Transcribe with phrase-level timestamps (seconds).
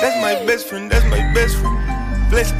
[0.00, 2.30] That's my best friend, that's my best friend.
[2.30, 2.52] Bless.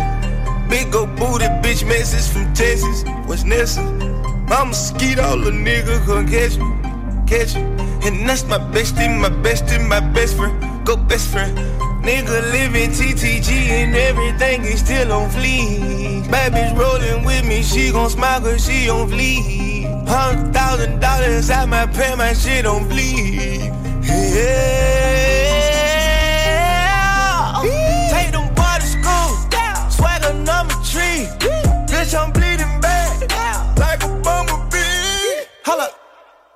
[0.69, 3.05] Big old booty bitch message from Texas.
[3.27, 3.83] What's Nessa?
[4.48, 6.67] Mama skeet all the nigga come catch me.
[7.28, 7.62] Catch me.
[8.06, 10.84] And that's my bestie, my bestie, my best friend.
[10.84, 11.56] Go best friend.
[12.03, 16.25] Nigga living TTG and everything is still on fleek.
[16.25, 20.09] Bitch rolling with me, she gon' smile cause she on fleek.
[20.09, 23.72] Hundred thousand dollars out my pay, my shit on bleed.
[24.03, 25.47] Yeah.
[32.09, 33.78] Bitch, I'm bleeding bad.
[33.78, 35.45] Like a bumblebee.
[35.62, 35.91] Holla,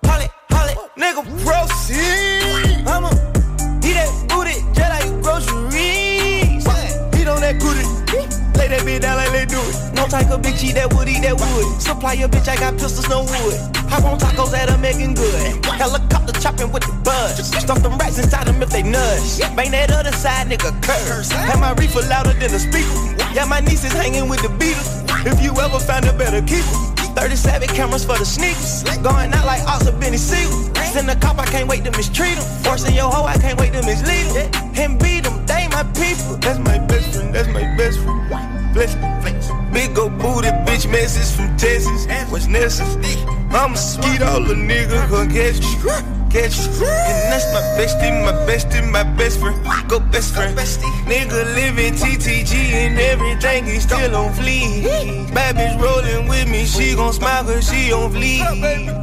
[0.02, 2.88] holly, holly, nigga, proceed.
[2.88, 3.12] I'ma
[3.84, 6.64] eat that booty just like groceries.
[7.20, 7.84] Eat on that booty.
[8.56, 9.94] Lay that bitch down like they do it.
[9.94, 11.82] No type of bitch eat that wood, eat that wood.
[11.82, 13.60] Supply your bitch, I got pistols, no wood.
[13.92, 15.66] Hop on tacos that are making good.
[15.66, 17.36] Helicopter chopping with the buzz.
[17.60, 19.38] Stuff them rats inside them if they nudge.
[19.54, 21.30] Bang that other side, nigga, curse.
[21.30, 23.20] Have my reefer louder than a speaker.
[23.34, 25.01] Yeah, my niece is hanging with the Beatles.
[25.24, 26.92] If you ever find a better keeper.
[27.14, 28.82] 37 cameras for the sneakers.
[29.02, 30.74] Going out like Oscar Benny Siegel.
[30.92, 32.44] Send a cop, I can't wait to mistreat him.
[32.62, 34.50] Forcing your hoe, I can't wait to mislead him.
[34.74, 36.36] And beat them, they my people.
[36.36, 38.74] That's my best friend, that's my best friend.
[38.74, 39.12] Bless me.
[39.72, 42.06] Big old booty bitch message from Texas.
[42.30, 43.16] What's necessary?
[43.50, 46.21] I'ma skeet all the nigga come catch me.
[46.32, 46.64] Catch.
[46.66, 49.54] And that's my bestie, my bestie, my best friend.
[49.86, 50.56] Go best friend.
[50.56, 55.34] Nigga living TTG and everything is still on fleek.
[55.34, 58.40] Bad bitch rolling with me, she gon' smile cause she on fleek.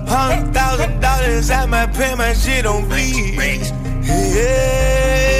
[0.08, 3.38] Hundred thousand dollars out my pay, my shit on bleed.
[4.04, 5.39] Yeah.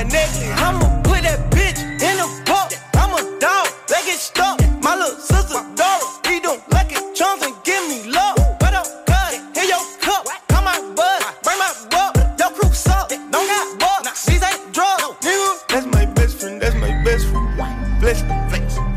[0.00, 0.48] My necklace.
[0.56, 2.76] I'ma put that bitch in a box.
[2.94, 4.58] I'm a dog, they get stuck.
[4.82, 8.38] My little sister, Dora, he don't like it, chunks and give me love.
[8.60, 9.32] What up, cut?
[9.54, 12.16] Here your cup, come my bud, bring my buck.
[12.38, 14.24] Your crew suck, don't got bucks.
[14.26, 15.68] These ain't drugs, nigga.
[15.68, 18.00] That's my best friend, that's my best friend.
[18.00, 18.40] Bless me.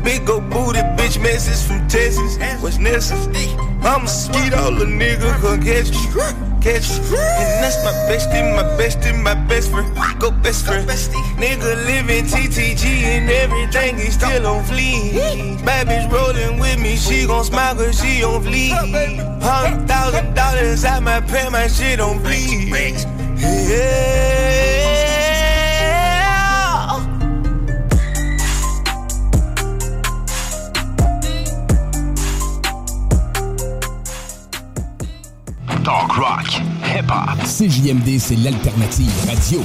[0.02, 2.38] Big old booty bitch message from Texas.
[2.62, 3.48] What's necessary?
[3.84, 6.00] I'ma skeet all the nigga come catch me.
[6.60, 7.16] Catch me.
[7.16, 8.53] And that's my bestie,
[14.34, 15.64] still on fleek.
[15.64, 18.72] Bad bitch rolling with me, she gon' smile cause she on fleek.
[19.42, 22.68] Hundred thousand dollars out my pay, my shit on bleed.
[23.38, 24.24] Yeah.
[35.84, 36.46] Talk rock,
[36.82, 37.38] hip hop.
[37.46, 39.60] CJMD, c'est l'alternative radio.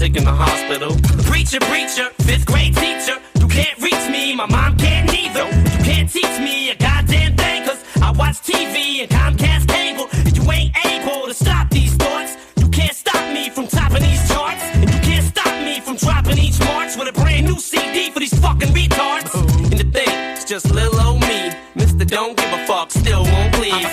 [0.00, 0.96] Sick in the hospital.
[1.28, 3.16] Preacher, preacher, fifth grade teacher.
[3.38, 5.44] You can't reach me, my mom can't neither.
[5.74, 10.08] You can't teach me a goddamn thing, cause I watch TV and Comcast cable.
[10.24, 12.32] And you ain't able to stop these thoughts.
[12.56, 14.62] You can't stop me from topping these charts.
[14.80, 18.20] And you can't stop me from dropping each March with a brand new CD for
[18.20, 19.30] these fucking retards.
[19.70, 21.52] And the thing, it's just little old me.
[21.76, 22.06] Mr.
[22.06, 23.84] Don't give a fuck, still won't please.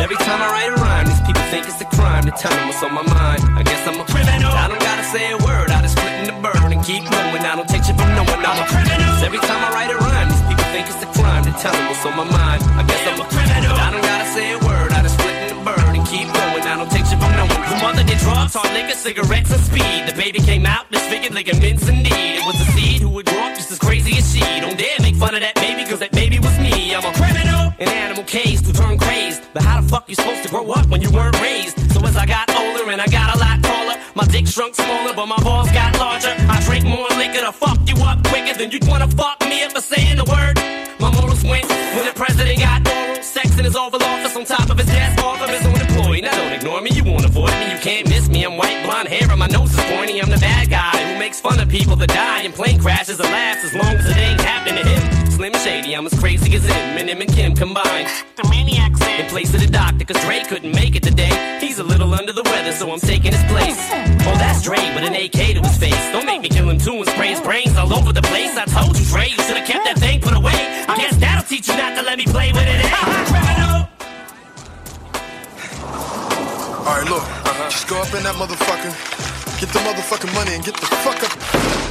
[0.00, 2.68] Every time I write a rhyme, these people think it's a crime to tell them
[2.68, 3.42] what's on my mind.
[3.60, 4.50] I guess I'm a criminal.
[4.50, 4.81] I don't
[5.12, 7.44] say a word, I just split in the bird and keep going.
[7.44, 9.12] I don't take shit from no one, I'm a criminal.
[9.20, 11.84] Every time I write a rhyme, these people think it's a crime to tell them
[11.92, 12.64] what's on my mind.
[12.80, 13.76] I guess I'm a criminal.
[13.76, 16.64] I don't gotta say a word, I just split in the bird and keep going.
[16.64, 17.60] I don't take shit from no one.
[17.60, 20.08] The mother did drugs, hard liquor, cigarettes, and speed.
[20.08, 22.40] The baby came out, disfigured ligaments and need.
[22.40, 24.40] It was a seed who would grow up just as crazy as she.
[24.64, 25.60] Don't dare make fun of that
[27.82, 29.42] An animal caged to turn crazed.
[29.52, 31.74] But how the fuck you supposed to grow up when you weren't raised?
[31.90, 35.12] So as I got older and I got a lot taller, my dick shrunk smaller,
[35.12, 36.32] but my balls got larger.
[36.46, 39.72] I drink more liquor to fuck you up quicker than you'd wanna fuck me up
[39.72, 40.62] for saying the word.
[41.00, 44.70] My morals went when the president got oral sex in his Oval Office on top
[44.70, 46.20] of his desk off of his own employee.
[46.20, 48.44] Now don't ignore me, you won't avoid me, you can't miss me.
[48.44, 50.22] I'm white, blonde hair, and my nose is pointy.
[50.22, 53.28] I'm the bad guy who makes fun of people that die in plane crashes and
[53.28, 54.41] laughs as long as it ain't.
[55.42, 58.06] Slim Shady, I'm as crazy as him, and him and Kim combined.
[58.36, 61.58] The maniac's in place of the doctor, cause Dre couldn't make it today.
[61.60, 63.74] He's a little under the weather, so I'm taking his place.
[64.22, 65.98] Oh, that's Dre with an AK to his face.
[66.12, 68.56] Don't make me kill him too and spray his brains all over the place.
[68.56, 70.54] I told you, Dre, you should've kept that thing put away.
[70.86, 72.78] I guess that'll teach you not to let me play with it.
[73.34, 73.90] Criminal!
[76.86, 77.26] Alright, look.
[77.66, 78.94] Just go up in that motherfucker,
[79.62, 81.30] get the motherfucking money, and get the fuck up.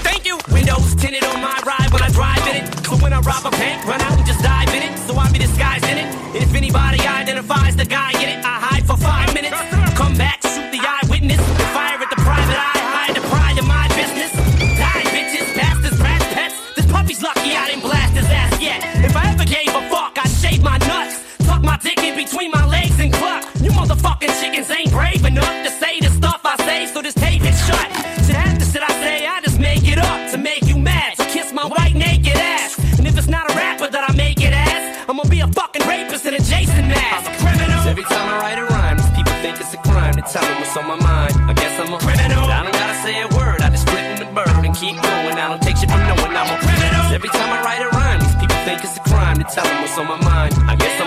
[0.03, 0.35] Thank you.
[0.51, 2.67] Windows tinted on my ride when I drive in it.
[2.83, 4.99] So when I rob a bank, run out and just dive in it.
[5.07, 6.07] So I be disguised in it.
[6.35, 9.55] If anybody identifies the guy in it, I hide for five minutes.
[9.95, 11.39] Come back, shoot the eyewitness.
[11.71, 14.31] Fire at the private eye, hide the pride of my business.
[14.75, 16.55] Die, bitches, bastards, rats, pets.
[16.75, 18.83] This puppy's lucky I didn't blast his ass yet.
[18.99, 21.23] If I ever gave a fuck, I'd shave my nuts.
[21.47, 23.47] Tuck my dick in between my legs and cluck.
[23.63, 27.43] You motherfucking chickens ain't brave enough to say the stuff I say, so just tape
[27.47, 27.87] it shut.
[28.27, 31.15] Shit the shit I say, I just make it up to make you mad.
[31.15, 32.75] So kiss my white naked ass.
[32.99, 35.47] And if it's not a rapper that I make it as, I'm gonna be a
[35.47, 37.23] fucking rapist in a Jason mask.
[37.23, 37.87] I'm a criminal.
[37.87, 40.59] Every time I write a rhyme, these people think it's a crime to tell them
[40.59, 41.39] what's on my mind.
[41.47, 42.43] I guess I'm a criminal.
[42.43, 45.39] I don't gotta say a word, I just split in the bird and keep going.
[45.39, 47.15] I don't take shit from no one, I'm a criminal.
[47.15, 49.87] Every time I write a rhyme, these people think it's a crime to tell them
[49.87, 50.51] what's on my mind.
[50.67, 50.99] I guess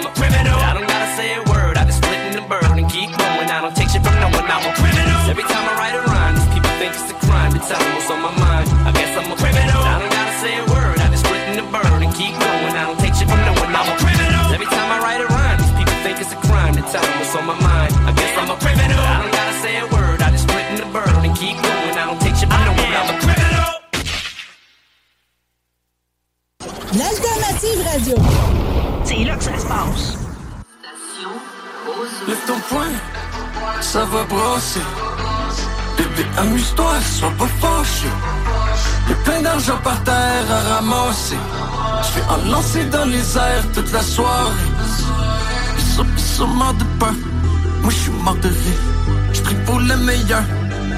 [26.96, 28.14] L'alternative radio.
[29.04, 30.16] C'est là que ça se passe.
[32.28, 32.92] Lève ton poing,
[33.80, 34.80] ça va brosser.
[35.96, 38.06] Bébé, amuse-toi, sois pas fâché.
[39.08, 41.36] Y'a plein d'argent par terre à ramasser.
[42.04, 44.52] Je vais en lancer dans les airs toute la soirée.
[45.76, 47.14] Ils sont, ils sont morts de peur.
[47.82, 48.82] Moi, je suis mort de rire.
[49.32, 50.44] Je prie pour le meilleur.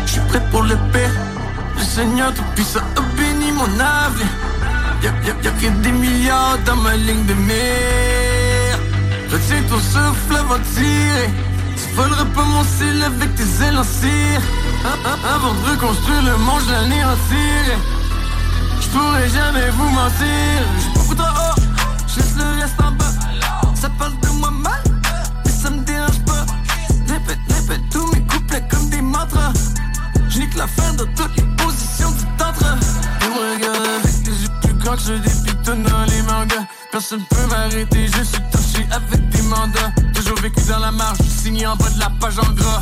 [0.04, 1.14] Je suis prêt pour le pire.
[1.78, 4.45] Le Seigneur Tout-Puissant a béni mon avenir.
[5.06, 8.78] Y'a, que des milliards dans ma ligne de mire.
[9.30, 10.64] Retiens ton souffle avant de.
[11.76, 14.42] Tu volerais pas mon ciel avec tes ailes en cire.
[15.04, 17.78] Avant de reconstruire le monde, je l'anéantirai.
[18.80, 20.58] Je pourrais jamais vous mentir.
[20.78, 21.60] J'suis beaucoup trop haut,
[22.08, 23.14] je le reste en bas.
[23.80, 24.82] Ça parle de moi mal,
[25.44, 26.46] mais ça me dérange pas.
[27.06, 29.52] Répète, répète tous mes couplets comme des mantras.
[30.28, 31.55] Je nique la fin dans toutes
[35.06, 36.66] ceux des pitons dans les mangas.
[36.90, 39.92] Personne peut m'arrêter, je suis touché avec des mandats.
[40.12, 42.80] Toujours vécu dans la marge, signé en bas de la page en gras.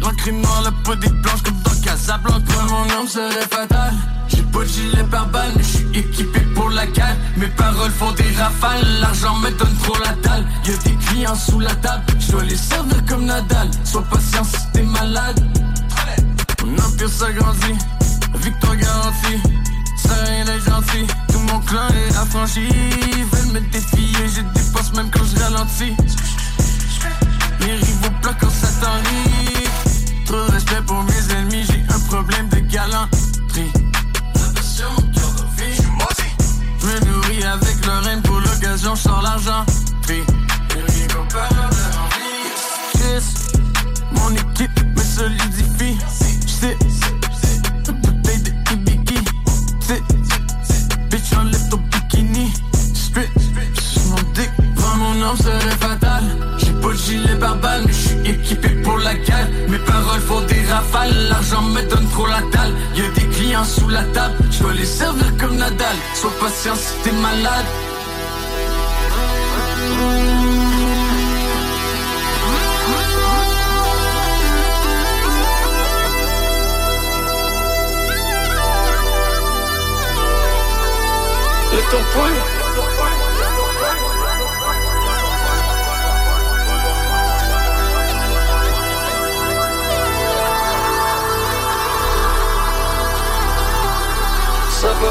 [0.00, 2.54] L'encre noire, la peau des blanches comme dans Casablanca.
[2.68, 3.94] Mon homme serait fatal.
[4.28, 7.16] J'ai pas de gilet par balle, je suis équipé pour la cale.
[7.36, 10.46] Mes paroles font des rafales, l'argent me donne trop la dalle.
[10.64, 13.68] Y'a des clients sous la table, je dois les servir comme Nadal.
[13.82, 15.44] Sois patient si t'es malade.
[16.64, 17.78] Mon empire s'agrandit,
[18.36, 19.65] victoire garantie.
[21.32, 22.68] Tout mon clan est affranchi.
[22.68, 25.94] Ils veulent me défier, je dépasse même quand je ralentis.
[27.60, 28.66] Les rivaux bloquent quand ça.
[30.26, 33.72] Trop de respect pour mes ennemis, j'ai un problème de galanterie.
[36.80, 39.64] Je me nourris avec leur haine pour l'occasion, je sors l'argent.
[40.02, 40.22] Chris,
[44.12, 45.98] mon équipe me solidifie.
[46.46, 47.25] J'sais, une
[55.34, 56.24] serait fatal.
[56.58, 59.48] J'ai pas de gilet pare-balles, mais j'suis équipé pour la guerre.
[59.68, 62.72] Mes paroles font des rafales, l'argent me donne trop la dalle.
[62.94, 65.96] Y'a des clients sous la table, j'dois les servir comme Nadal.
[66.14, 67.66] Sois patient si t'es malade.
[81.72, 82.55] Lift ton poing.
[94.76, 95.10] Ça va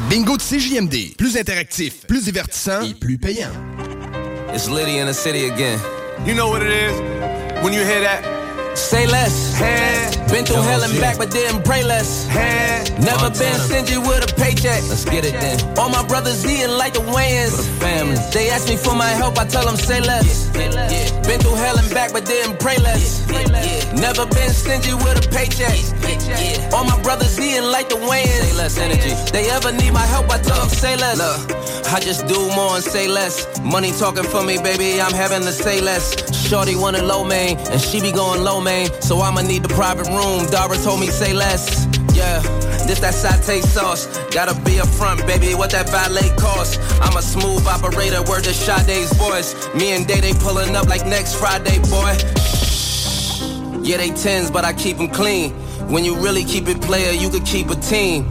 [0.00, 1.16] Bingo de CJMD.
[1.16, 3.50] Plus interactif, plus divertissant et plus payant.
[4.54, 5.78] It's Liddy in the city again.
[6.26, 7.62] You know what it is?
[7.62, 8.37] When you hear that.
[8.78, 9.54] Say less.
[9.58, 10.06] Hey.
[10.30, 12.26] Been through hell and back, but didn't pray less.
[12.28, 12.84] Hey.
[13.00, 14.82] Never been stingy with a paycheck.
[14.88, 15.58] Let's get it then.
[15.78, 17.58] All my brothers eating like the Wayans.
[17.80, 18.16] family.
[18.32, 20.48] They ask me for my help, I tell them say less.
[21.26, 23.26] Been through hell and back, but didn't pray less.
[23.92, 25.76] Never been stingy with a paycheck.
[26.72, 28.42] All my brothers eating like the Wayans.
[28.46, 29.12] Say less energy.
[29.32, 31.18] They ever need my help, I tell them say less.
[31.18, 33.60] Look, I just do more and say less.
[33.60, 36.14] Money talking for me, baby, I'm having to say less.
[36.48, 38.67] Shorty wanted low main, and she be going low main.
[38.68, 40.44] So I'ma need the private room.
[40.50, 41.86] Dara told me say less.
[42.12, 42.42] Yeah,
[42.84, 44.06] this that satay sauce.
[44.28, 45.54] Gotta be up front, baby.
[45.54, 46.78] What that valet cost?
[47.00, 48.22] I'm a smooth operator.
[48.28, 49.54] Word to Sade's voice.
[49.74, 52.12] Me and Day they pulling up like next Friday, boy.
[53.82, 55.52] Yeah, they tens, but I keep them clean.
[55.88, 58.28] When you really keep it player, you could keep a team.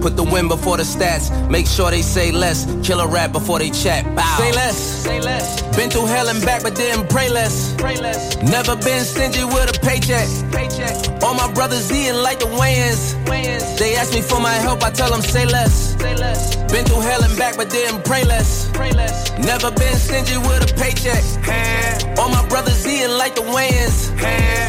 [0.00, 1.30] Put the win before the stats.
[1.50, 2.66] Make sure they say less.
[2.82, 4.04] Kill a rap before they chat.
[4.16, 4.36] Bow.
[4.38, 4.76] Say less.
[4.76, 5.60] Say less.
[5.76, 7.74] Been through hell and back, but didn't pray less.
[7.76, 8.36] Pray less.
[8.42, 10.26] Never been stingy with a paycheck.
[10.52, 11.22] Paycheck.
[11.22, 13.14] All my brothers eating like the Wayans.
[13.26, 13.78] Wayans.
[13.78, 15.96] They ask me for my help, I tell them say less.
[16.00, 16.56] Say less.
[16.72, 18.70] Been through hell and back, but didn't pray less.
[18.72, 19.30] Pray less.
[19.38, 21.22] Never been stingy with a paycheck.
[21.44, 22.14] Hey.
[22.18, 24.10] All my brothers eating like the Wayans.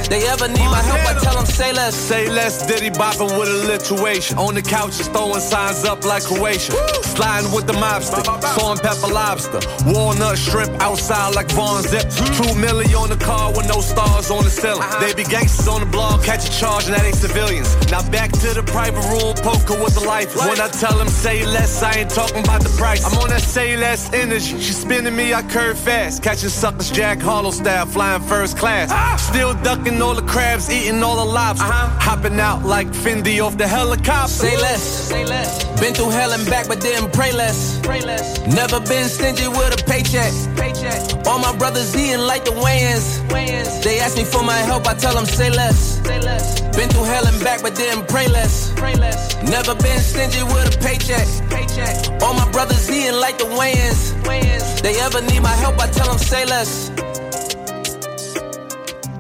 [0.10, 1.96] They ever need my help, I tell them say less.
[1.96, 4.38] Say less, Diddy bopping with a alliteration.
[4.38, 6.74] On the couch, just throwing signs up like Croatia.
[7.04, 9.60] Sliding with the mobster, and pepper lobster.
[9.86, 12.10] Walnut shrimp outside like Von Zip.
[12.38, 14.82] Two milli on the car with no stars on the ceiling.
[14.82, 15.06] Uh-huh.
[15.06, 17.70] They be gangsters on the block, catch a charge, and that ain't civilians.
[17.92, 20.36] Now back to the private room, poker with the life.
[20.36, 23.04] When I tell them say less, I ain't talking about the price.
[23.06, 24.60] I'm on that say less energy.
[24.60, 26.24] She spinning me, I curve fast.
[26.24, 28.90] Catching suckers, Jack Harlow style, flying first class.
[28.92, 29.18] Ah!
[29.18, 31.66] Still ducking all the crabs, eating all the lobster.
[31.66, 32.00] Uh-huh.
[32.00, 34.28] Hopping out like Fendi off the helicopter.
[34.28, 35.11] Say less.
[35.12, 35.52] Say less.
[35.82, 37.80] Been through hell and back, but didn't pray less.
[37.84, 38.40] Pray less.
[38.48, 40.32] Never been stingy with a paycheck.
[40.56, 41.28] Paycheck.
[41.28, 43.20] All my brothers eating like the Wayans.
[43.28, 43.84] Wayans.
[43.84, 46.00] They ask me for my help, I tell them say less.
[46.08, 46.62] Say less.
[46.78, 48.72] Been through hell and back, but didn't pray less.
[48.76, 49.36] Pray less.
[49.44, 51.28] Never been stingy with a paycheck.
[51.50, 52.22] Paycheck.
[52.24, 54.14] All my brothers eating like the Wayans.
[54.24, 54.82] Wayans.
[54.82, 56.90] They ever need my help, I tell them say less.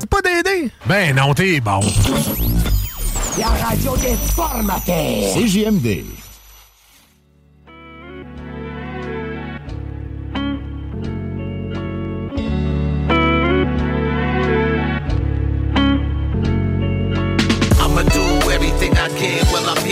[0.10, 0.72] Pas d'aider?
[0.88, 1.82] Ben non, t'es bon.
[3.38, 5.34] La radio des formateurs.
[5.34, 6.31] CJMD.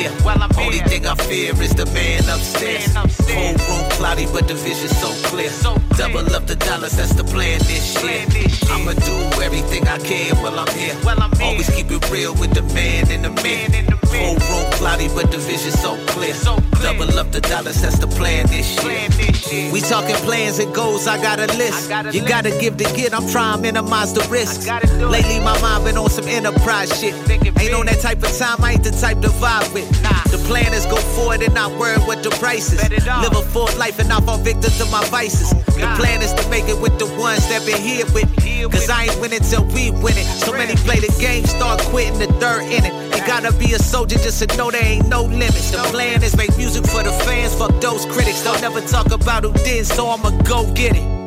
[0.03, 0.65] Can while I'm here.
[0.65, 2.93] Only thing I fear is the man upstairs.
[2.95, 5.51] Whole room cloudy, but the vision so clear.
[5.97, 8.25] Double up the dollars, that's the plan this year.
[8.71, 10.95] I'ma do everything I can while I'm here.
[11.41, 13.85] Always keep it real with the man in the mirror.
[14.09, 16.33] Whole room cloudy, but the vision so clear.
[16.81, 19.71] Double up the dollars, that's the plan this year.
[19.71, 21.89] We talking plans and goals, I got a list.
[22.13, 24.67] You gotta give to get, I'm trying to minimize the risk.
[24.99, 27.13] Lately, my mind been on some enterprise shit.
[27.29, 29.88] Ain't on that type of time, I ain't the type to vibe with.
[30.29, 32.81] The plan is go forward and not worry what the price is.
[32.89, 35.49] Live a full life and not fall victim to my vices.
[35.49, 38.63] The plan is to make it with the ones that been here with me.
[38.69, 40.25] Cause I ain't winning till we win it.
[40.25, 42.93] So many play the game, start quitting the third inning.
[43.11, 45.71] You gotta be a soldier just to know there ain't no limits.
[45.71, 48.41] The plan is make music for the fans, fuck those critics.
[48.41, 51.18] They'll never talk about who did, so I'ma go get it.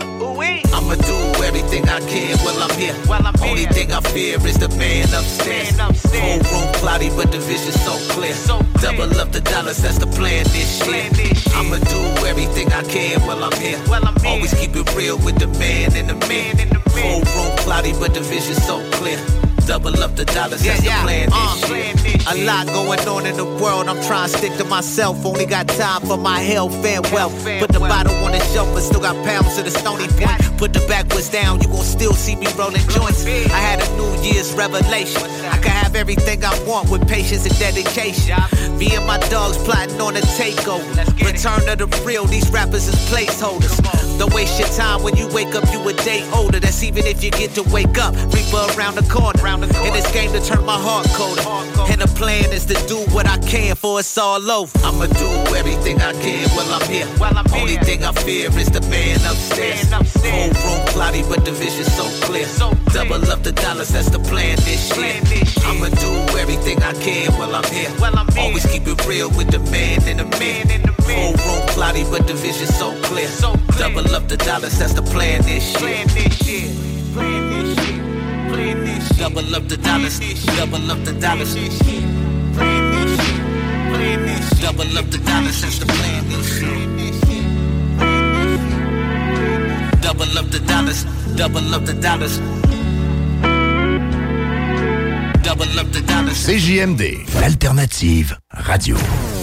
[0.75, 2.95] I'ma do everything I can while I'm here.
[3.07, 5.78] While I'm Only thing I fear is the man upstairs.
[5.78, 8.35] Whole room cloudy, but the vision so clear.
[8.81, 11.11] Double up the dollars, that's the plan this year.
[11.54, 13.78] I'ma do everything I can while I'm here.
[14.26, 16.57] Always keep it real with the man in the man.
[16.90, 19.19] Whole room cloudy, but the vision so clear.
[19.66, 22.16] Double up the dollars, that's the plan this year.
[22.28, 25.25] A lot going on in the world, I'm trying to stick to myself.
[25.25, 27.33] Only got time for my health and wealth.
[27.61, 30.59] Put the bottle on the shelf, but still got pounds to the stony point.
[30.59, 33.25] Put the backwards down, you gon' still see me rolling joints.
[33.25, 35.23] I had a New Year's revelation.
[35.23, 38.37] I can have everything I want with patience and dedication.
[38.76, 40.85] Me and my dogs plotting on a takeover.
[41.25, 43.78] Return of the real, these rappers is placeholders.
[44.19, 46.61] Don't waste your time when you wake up, you a day older.
[46.61, 48.14] That's even if you get to wake up.
[48.35, 49.51] Reaper around the corner.
[49.52, 51.42] In this game to turn my heart colder.
[51.92, 54.73] And the plan is to do what I can for it's all over.
[54.78, 57.04] I'ma do everything I can while I'm here.
[57.21, 59.92] While I'm Only thing I fear is the man upstairs.
[59.92, 62.47] Whole room cloudy, but the vision so clear.
[62.47, 65.21] so Double up the dollars, that's the plan this year.
[65.66, 67.90] I'ma do everything I can while I'm here.
[68.38, 70.66] Always keep it real with the man in the man.
[71.12, 73.28] Whole room cloudy, but the vision so clear.
[73.76, 76.06] Double up the dollars, that's the plan this year.
[78.52, 81.54] Double up the dollars, double up the dollars.
[84.61, 86.23] Double up the dollars, that's the plan.
[90.02, 91.04] Double up the dollars,
[91.35, 92.38] double up the dollars.
[95.42, 96.37] Double up the dollars.
[96.47, 98.37] CJMD, l'alternative
[98.68, 99.41] radio.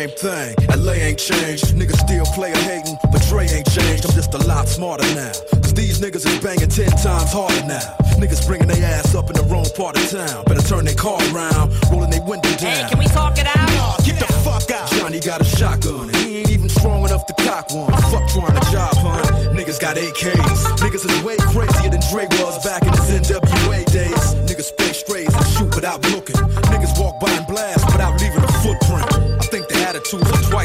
[0.00, 0.54] Same thing.
[0.78, 1.76] LA ain't changed.
[1.76, 4.06] Niggas still player hating, but Dre ain't changed.
[4.06, 5.32] I'm just a lot smarter now.
[5.60, 7.84] Cause these niggas is banging ten times harder now.
[8.16, 10.44] Niggas bringing their ass up in the wrong part of town.
[10.44, 12.84] Better turn their car around, rolling their window down.
[12.84, 14.04] Hey, can we talk it out?
[14.04, 14.88] Get the fuck out.
[14.92, 17.92] Johnny got a shotgun, and he ain't even strong enough to cock one.
[18.08, 19.26] Fuck trying to job hunt.
[19.56, 20.60] Niggas got AKs.
[20.80, 24.24] Niggas is way crazier than Dre was back in his NWA days.
[24.48, 26.36] Niggas spray strays and shoot without looking.
[26.72, 28.39] Niggas walk by and blast without leaving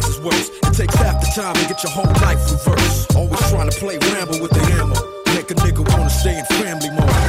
[0.06, 0.50] twice as worse.
[0.50, 3.16] It takes half the time to get your whole life reversed.
[3.16, 4.96] Always trying to play ramble with the ammo.
[5.36, 7.25] Make a nigga wanna stay in family mode.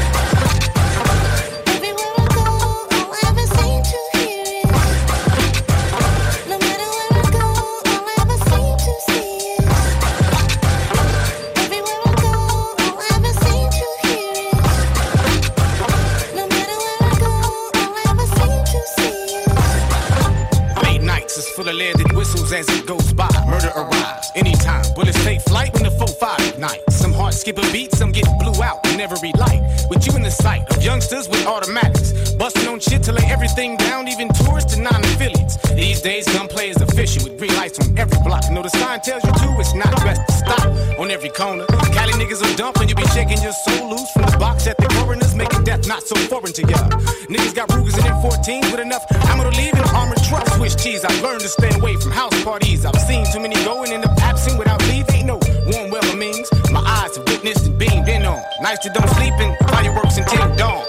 [27.47, 29.63] Skip a beat, some get blew out in every light.
[29.89, 32.35] With you in the sight of youngsters with automatics.
[32.35, 35.55] Busting on shit to lay everything down, even tourists and non-affiliates.
[35.71, 38.43] These days, gunplay is official with green lights on every block.
[38.51, 41.67] Know the sign tells you to, it's not best to stop on every corner.
[41.95, 44.77] Cali niggas will dump and you be shaking your soul loose from the box at
[44.79, 46.83] the coroners, making death not so foreign to ya.
[47.31, 50.51] Niggas got Rugers and M14s with enough ammo to leave in armored trucks.
[50.57, 52.85] Swiss cheese, I've learned to stay away from house parties.
[52.85, 54.06] I've seen too many going in end
[58.59, 60.83] Nights you don't sleep in, fireworks until dawn.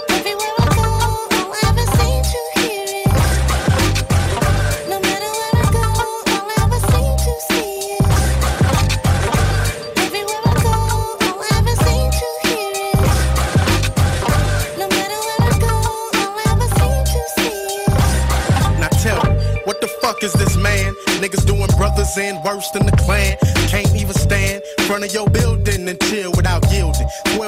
[18.78, 20.94] Now tell me, what the fuck is this man?
[21.20, 23.36] Niggas doing brothers in worse than the clan.
[23.68, 26.67] Can't even stand in front of your building and chill without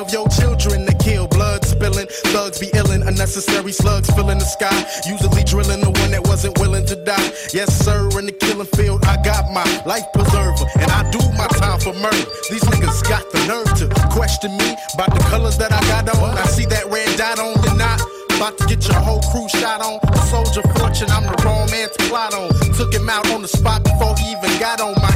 [0.08, 0.10] yielding.
[0.10, 2.06] Twelve your children to kill, blood spilling.
[2.32, 4.72] Thugs be illin', unnecessary slugs filling the sky.
[5.06, 7.32] Usually drilling the one that wasn't willing to die.
[7.52, 10.66] Yes, sir, in the killing field, I got my life preserver.
[10.80, 12.24] And I do my time for murder.
[12.50, 16.38] These niggas got the nerve to question me about the colors that I got on.
[16.38, 18.00] I see that red dot on the knot.
[18.36, 20.00] About to get your whole crew shot on.
[20.00, 22.48] A soldier fortune, I'm the wrong man to plot on.
[22.72, 25.12] Took him out on the spot before he even got on my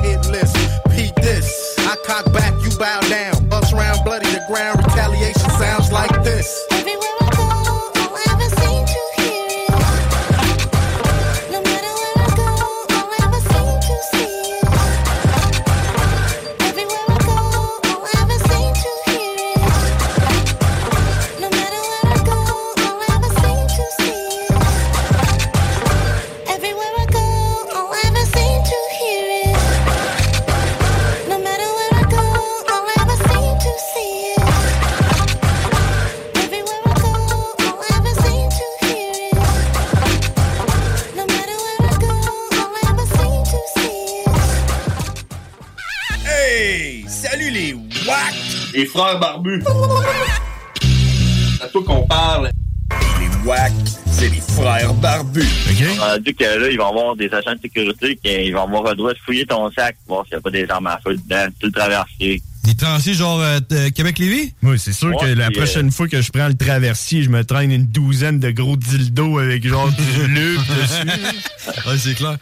[48.94, 49.62] frères barbus.
[51.58, 52.50] C'est à toi qu'on parle.
[53.18, 53.72] Les wack,
[54.06, 55.48] c'est les frères barbus.
[56.00, 58.94] On dit que là, ils vont avoir des agents de sécurité qui vont avoir le
[58.94, 61.46] droit de fouiller ton sac, voir s'il n'y a pas des armes à feu dedans,
[61.58, 62.40] tout le traversier.
[62.64, 64.54] Des traversiers genre euh, t- Québec-Lévis?
[64.62, 67.70] Oui, c'est sûr que la prochaine fois que je prends le traversier, je me traîne
[67.70, 71.08] une douzaine de gros dildos avec genre du lube dessus.
[71.88, 72.38] ouais, c'est clair.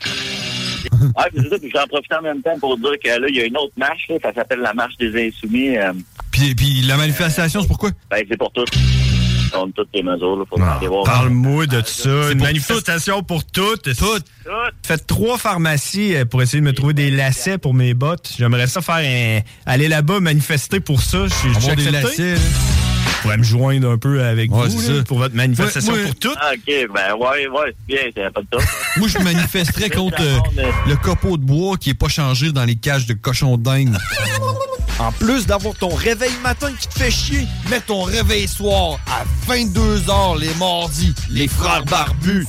[1.17, 3.41] Ah, c'est ça, puis j'en profite en même temps pour dire que là, il y
[3.41, 5.77] a une autre marche, là, ça s'appelle la marche des insoumis.
[5.77, 5.93] euh,
[6.31, 7.91] Puis, puis la manifestation, c'est pourquoi?
[8.11, 8.65] ben, c'est pour tous.
[9.55, 11.05] On toutes les mesures, là, faut aller voir.
[11.05, 12.33] Parle-moi de ça.
[12.33, 13.95] Une manifestation pour toutes.
[13.97, 14.25] Toutes.
[14.83, 18.33] Faites trois pharmacies euh, pour essayer de me trouver des lacets pour mes bottes.
[18.39, 19.41] J'aimerais ça faire un...
[19.67, 21.27] aller là-bas manifester pour ça.
[21.27, 22.41] Je suis des lacets, là.
[23.17, 26.07] Je pourrais me joindre un peu avec Ouais, vous là, pour votre manifestation Ouais, ouais.
[26.07, 26.39] pour toutes.
[26.41, 28.65] Ah, OK, ben ouais, ouais, c'est bien, c'est pas de tout.
[28.97, 30.41] Moi, je manifesterais contre euh,
[30.89, 33.95] le copeau de bois qui est pas changé dans les cages de cochons dingues.
[35.03, 39.25] En plus d'avoir ton réveil matin qui te fait chier, mets ton réveil soir à
[39.51, 41.13] 22h les mardis.
[41.29, 42.47] Les frères barbus.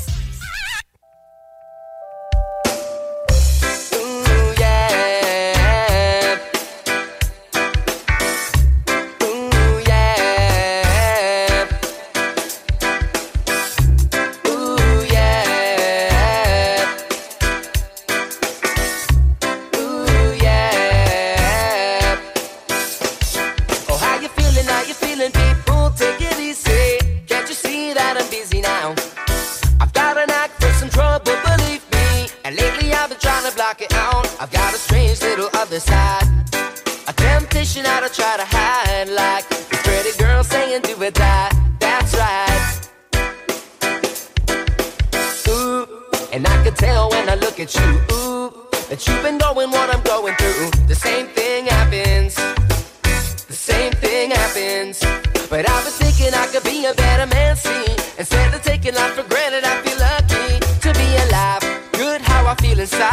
[35.76, 39.10] A temptation I try to hide.
[39.10, 39.50] Like
[39.84, 41.52] pretty girl saying, do it that.
[41.80, 42.90] That's right.
[45.48, 45.88] Ooh,
[46.32, 48.00] and I can tell when I look at you.
[48.14, 48.54] Ooh,
[48.90, 50.86] that you've been going what I'm going through.
[50.86, 52.36] The same thing happens
[53.48, 55.00] the same thing happens.
[55.50, 57.86] But I've been thinking I could be a better man, see.
[58.20, 61.64] Instead of taking life for granted, I feel lucky to be alive.
[61.94, 63.13] Good how I feel inside.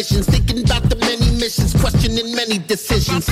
[0.00, 0.26] With.
[0.26, 3.28] Thinking about the many missions, questioning many decisions.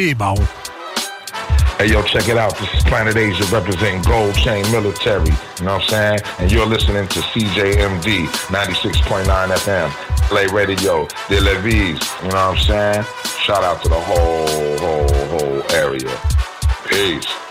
[0.00, 0.36] Non.
[1.76, 2.56] Hey, yo, check it out.
[2.58, 5.28] This is Planet Asia representing Gold Chain Military.
[5.28, 6.20] You know what I'm saying?
[6.38, 9.90] And you're listening to CJMD 96.9 FM.
[10.28, 12.00] Play Radio, De Levis.
[12.22, 13.04] You know what I'm saying?
[13.42, 16.18] Shout out to the whole, whole, whole area.
[16.88, 17.49] Peace.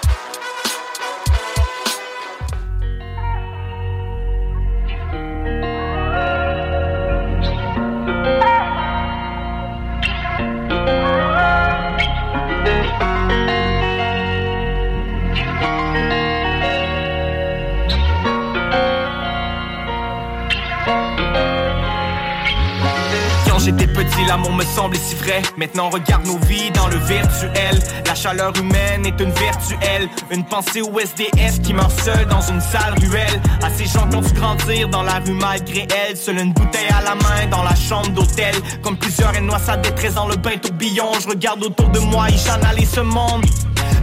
[24.19, 25.41] Petit, l'amour me semblait si vrai.
[25.58, 27.79] Maintenant, regarde nos vies dans le virtuel.
[28.05, 30.10] La chaleur humaine est une virtuelle.
[30.32, 33.41] Une pensée au SDF qui meurt seul dans une sale ruelle.
[33.62, 36.17] À ces gens qui ont dû grandir dans la rue malgré elle.
[36.17, 38.55] Seule une bouteille à la main dans la chambre d'hôtel.
[38.84, 41.12] Comme plusieurs et noient sa détresse dans le bain tourbillon.
[41.21, 43.45] Je regarde autour de moi et j'analyse ce monde.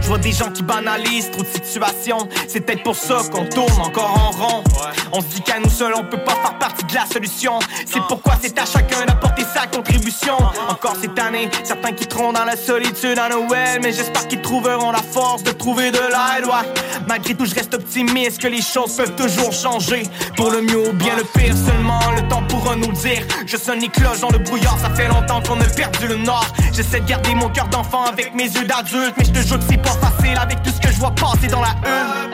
[0.07, 2.29] Je vois des gens qui banalisent trop de situations.
[2.47, 4.63] C'est peut-être pour ça qu'on tourne encore en rond.
[5.11, 7.59] On se dit qu'à nous seuls, on peut pas faire partie de la solution.
[7.85, 10.37] C'est pourquoi c'est à chacun d'apporter sa contribution.
[10.69, 13.81] Encore cette année, certains quitteront dans la solitude à Noël.
[13.83, 16.45] Mais j'espère qu'ils trouveront la force de trouver de l'aide.
[16.45, 16.83] ouais.
[17.05, 20.03] Malgré tout, je reste optimiste que les choses peuvent toujours changer.
[20.37, 23.27] Pour le mieux ou bien le pire, seulement le temps pourra nous le dire.
[23.45, 26.47] Je sonne les cloches dans le brouillard, ça fait longtemps qu'on a perdu le nord.
[26.71, 29.13] J'essaie de garder mon cœur d'enfant avec mes yeux d'adulte.
[29.17, 31.47] Mais je te jure que c'est pas facile avec tout ce que je vois passer
[31.47, 32.27] dans la une.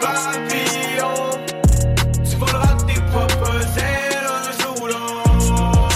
[0.00, 1.30] Papillon,
[2.28, 5.88] tu voleras tes propres ailes un jour ou l'autre.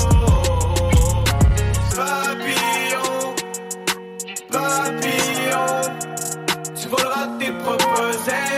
[1.96, 3.34] Papillon,
[4.50, 5.68] papillon,
[6.80, 8.57] tu voleras tes propres ailes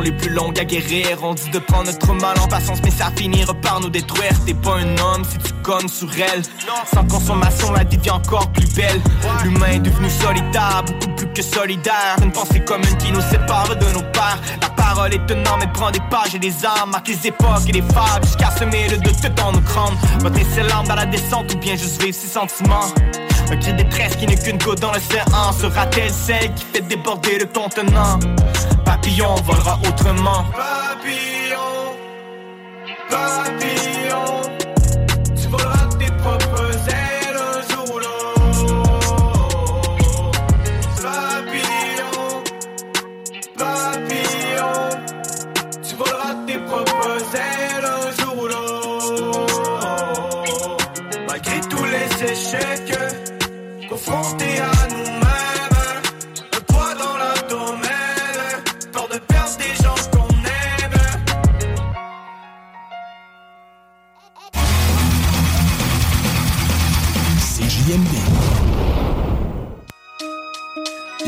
[0.00, 1.18] les plus longues à guérir.
[1.22, 4.32] On dit de prendre notre mal en patience, mais ça finira par nous détruire.
[4.46, 6.42] T'es pas un homme si tu cognes sur elle.
[6.92, 9.00] Sans consommation, la vie devient encore plus belle.
[9.42, 12.16] L'humain est devenu solitaire, beaucoup plus que solidaire.
[12.22, 14.40] Une pensée commune qui nous sépare de nos pères.
[14.60, 17.68] La parole est un arme, elle prend des pages et des armes, marque les époques
[17.68, 19.94] et les fables, jusqu'à semer le doute tout en nous crâne.
[20.20, 22.86] Va ses larmes dans la descente ou bien juste vivre ses sentiments.
[23.50, 25.52] Un cri détresse qui n'est qu'une goutte dans l'océan.
[25.52, 28.18] Sera-t-elle celle qui fait déborder le contenant?
[28.84, 30.44] Papillon volera autrement.
[30.52, 31.96] Papillon,
[33.10, 34.39] papillon,
[54.22, 54.79] à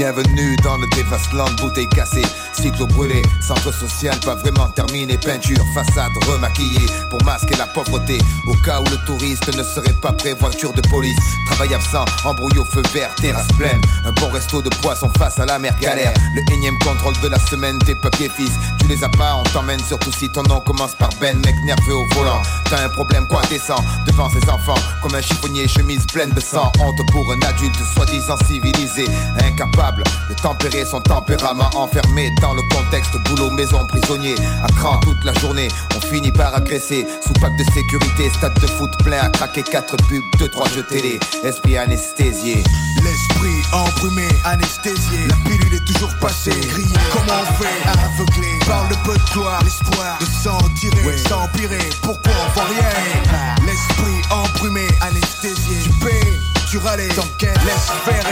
[0.03, 6.11] Bienvenue dans le dévasteland, bouteille cassée, cycle brûlé, centre social pas vraiment terminé, peinture, façade
[6.27, 8.19] remaquillée pour masquer la pauvreté.
[8.49, 12.59] Au cas où le touriste ne serait pas prêt, voiture de police, travail absent, embrouille
[12.59, 16.13] au feu vert, terrasse pleine, un bon resto de poisson face à la mer galère.
[16.35, 19.79] Le énième contrôle de la semaine, tes papiers fils, tu les as pas, on t'emmène
[19.85, 22.43] surtout si ton nom commence par Ben, mec nerveux au volant.
[22.69, 26.73] T'as un problème, quoi descend devant ses enfants, comme un chiffonnier, chemise pleine de sang,
[26.81, 29.07] honte pour un adulte soi-disant civilisé,
[29.45, 34.35] incapable de tempérer son tempérament enfermé dans le contexte boulot, maison, prisonnier.
[34.63, 37.07] À cran toute la journée, on finit par agresser.
[37.27, 40.85] Sous pack de sécurité, stade de foot plein à craquer, quatre pubs, deux, trois jeux
[40.85, 41.19] télé.
[41.45, 42.63] Esprit anesthésié.
[43.03, 45.27] L'esprit embrumé, anesthésié.
[45.29, 47.89] La pilule est toujours passée, grillée Comment on fait?
[47.89, 51.91] Aveuglé par le peu de gloire L'espoir de s'en tirer, s'empirer.
[52.03, 53.67] Pourquoi on voit rien?
[53.67, 55.79] L'esprit embrumé, anesthésié.
[55.83, 56.39] Tu paies,
[56.71, 58.25] tu râles, t'enquêtes, laisse faire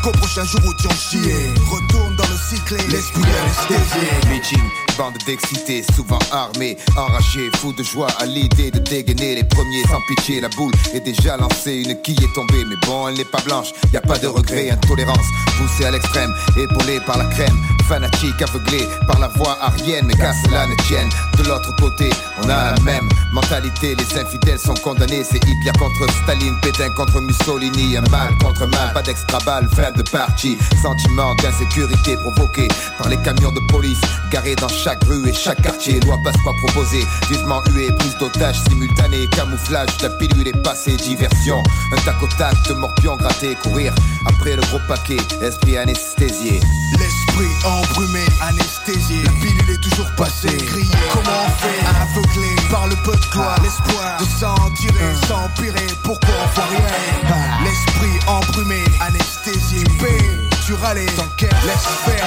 [0.00, 5.16] jusqu'au prochain jour où tu en chier Retourne dans le cycle, l'esprit anesthésié Bitching, bande
[5.24, 9.82] d'excités, souvent armés, enragés, fous de joie à l'idée de dégainer les premiers.
[9.88, 10.40] Sans pitié.
[10.42, 13.68] La boule est déjà lancée, une quille est tombée, mais bon, elle n'est pas blanche,
[13.94, 17.56] y a pas de regret, intolérance, poussée à l'extrême, épaulée par la crème,
[17.88, 21.08] fanatique, aveuglée par la voix arienne, mais qu'à cela ne tienne.
[21.38, 22.10] De l'autre côté,
[22.42, 27.20] on a la même mentalité, les infidèles sont condamnés, c'est Hitler contre Staline, Pétain contre
[27.20, 33.08] Mussolini, un mal contre mal, pas d'extra balle, fin de partie, sentiment d'insécurité provoqué par
[33.08, 36.00] les camions de police garés dans chaque rue et chaque quartier.
[36.00, 41.62] Loi passe pas proposée, vivement huée, prise d'otages simultanée, camouflage, la pilule est passée, diversion.
[41.92, 43.94] Un tac au tac de morpion gratté, courir
[44.26, 46.60] après le gros paquet, esprit anesthésié.
[46.98, 49.22] L'esprit embrumé, anesthésié.
[49.24, 53.58] La pilule est toujours passée, grillée Comment on fait Aveuglé par le peu de gloire
[53.62, 55.86] L'espoir de s'en tirer, s'empirer.
[56.02, 57.64] Pourquoi on voit rien?
[57.64, 59.84] L'esprit embrumé, anesthésié.
[59.84, 62.26] Tu tu râles, t'enquêtes, laisse faire.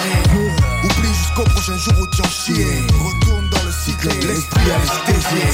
[0.83, 3.22] Oublie jusqu'au prochain jour où tu en chier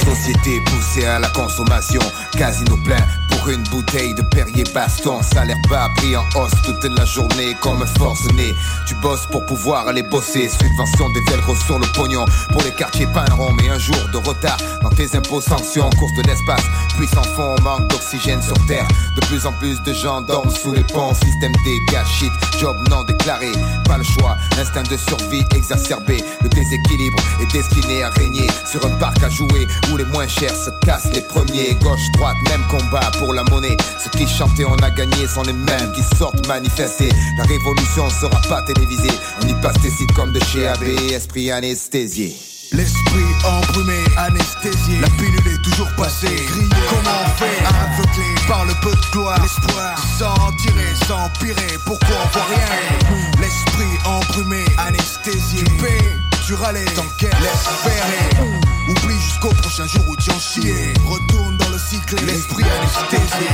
[0.04, 2.00] Société poussée à la consommation,
[2.38, 5.20] casino plein pour une bouteille de Perrier Baston.
[5.22, 8.54] Salaire bas, pris en hausse toute la journée comme forcené.
[8.86, 10.48] Tu bosses pour pouvoir aller bosser.
[10.48, 13.52] Subvention des velcro sur le pognon pour les quartiers panerons.
[13.52, 16.64] Mais un jour de retard dans tes impôts, sanctions, course de l'espace.
[16.96, 18.86] Puissant fond, manque d'oxygène sur terre.
[19.16, 21.14] De plus en plus de gens dorment sous les ponts.
[21.14, 23.50] Système dégâts, shit, job non déclaré.
[23.86, 26.22] Pas le choix, instinct de survie exacerbé.
[26.42, 28.10] Le déséquilibre est destiné à
[28.70, 31.74] sur un parc à jouer où les moins chers se cassent les premiers.
[31.82, 33.76] Gauche, droite, même combat pour la monnaie.
[33.98, 37.08] Ceux qui chantaient on a gagné sont les mêmes qui sortent manifester.
[37.38, 39.16] La révolution sera pas télévisée.
[39.42, 42.36] On y passe des sites comme de chez AB, esprit anesthésié.
[42.72, 48.74] L'esprit embrumé, anesthésié La pilule est toujours passée, grillée Comment on fait Aveuglé par le
[48.80, 53.40] peu de gloire L'espoir s'en tirer, s'empirer Pourquoi on voit rien?
[53.40, 55.64] L'esprit embrumé, anesthésié
[56.50, 58.06] Tu râles, t'enquêtes, laisse faire
[58.88, 60.74] Oublie jusqu'au prochain jour où tu en chier
[61.08, 63.46] Retourne dans le cycle, l'esprit anesthésié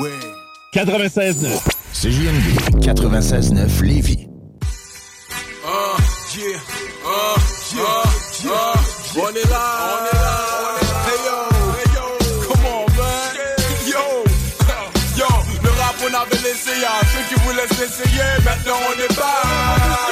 [0.00, 0.18] Ouais
[0.74, 1.46] 96.9.
[1.92, 4.26] CJMD 96.9 Lévis.
[5.64, 5.96] Uh,
[6.36, 6.58] yeah,
[7.06, 7.38] uh,
[7.72, 8.02] yeah,
[8.42, 8.52] yeah.
[9.14, 9.62] On est là,
[9.94, 10.34] on est là.
[11.06, 11.36] Hey yo,
[11.78, 12.06] hey yo,
[12.48, 13.36] come on man.
[13.86, 14.02] Yo,
[15.16, 15.30] yo,
[15.62, 18.28] le rap on avait laissé à ceux qui voulaient s'essayer.
[18.44, 20.08] Maintenant on est pas.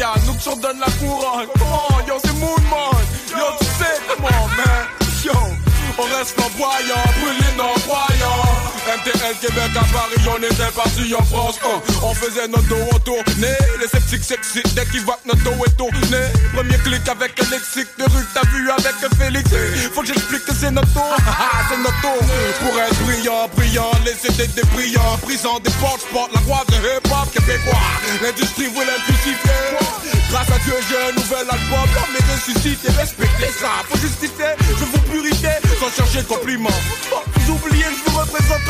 [0.00, 1.46] Je j'en donne la couronne.
[1.58, 2.96] Comment, yo, c'est Moonman.
[3.30, 4.86] Yo, tu sais comment, man.
[5.24, 5.32] Yo,
[5.98, 8.79] on reste flamboyant, brûlé non croyant.
[8.86, 11.58] MTL Québec à Paris, on était parti en France.
[11.64, 11.80] hein.
[12.02, 13.56] On faisait notre dos au tournée.
[13.80, 16.22] Les sceptiques s'excitent dès qu'ils voient que notre dos est tourné.
[16.54, 19.50] Premier clic avec un lexique de rue t'as vu avec Félix.
[19.94, 21.14] Faut que j'explique que c'est notre tour.
[21.68, 22.18] c'est notre tour.
[22.60, 25.18] Pour être brillant, brillant, CD des brillants.
[25.22, 27.78] Prison des portes, sport, la croix de hip-hop québécois.
[28.22, 29.60] L'industrie voulait crucifier.
[30.30, 31.86] Grâce à Dieu, j'ai un nouvel album.
[31.94, 33.82] L'homme est ressuscité, respectez ça.
[33.88, 36.70] Faut justifier, je vous purifier sans chercher de compliments.
[37.34, 38.69] Vous oubliez, je vous représente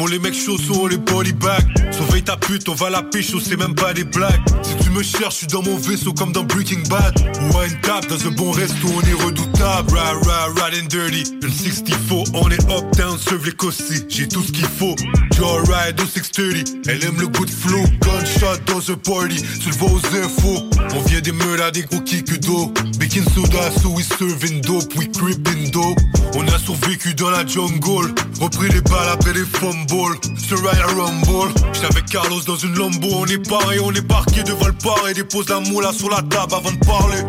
[0.00, 3.58] Faut les mecs chauds sur les polybags Surveille ta pute, on va la pécho, c'est
[3.58, 4.40] même pas des blagues.
[4.62, 7.14] Si tu me cherches, je suis dans mon vaisseau comme dans Breaking Bad.
[7.42, 9.92] Ou à une table, dans un bon resto, on est redoutable.
[9.92, 11.24] Rah rah, rad and dirty.
[11.42, 14.96] Une 64, on est up down, serve les cossis J'ai tout ce qu'il faut.
[15.36, 17.84] Joyride au 630 Elle aime le good flow.
[18.00, 19.42] Gunshot dans un party.
[19.60, 20.64] Tu le vois aux infos.
[20.94, 22.72] On vient des meules à des gros d'eau.
[22.98, 24.94] Baking soda, so we serving dope.
[24.96, 26.00] We creeping dope
[26.34, 28.14] On a survécu dans la jungle.
[28.40, 30.18] Repris les balles après les fumbles.
[30.56, 31.54] Royal Rumble.
[31.72, 33.08] J'étais avec Carlos dans une Lambo.
[33.12, 35.14] On est paré, on est parqué devant le paré.
[35.14, 37.22] Dépose la moula sur la table avant de parler.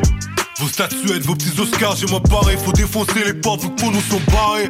[0.60, 4.22] Vos statuettes, vos petits Oscars, j'ai moi pareil Faut défoncer les portes, pour nous sont
[4.32, 4.70] barrés.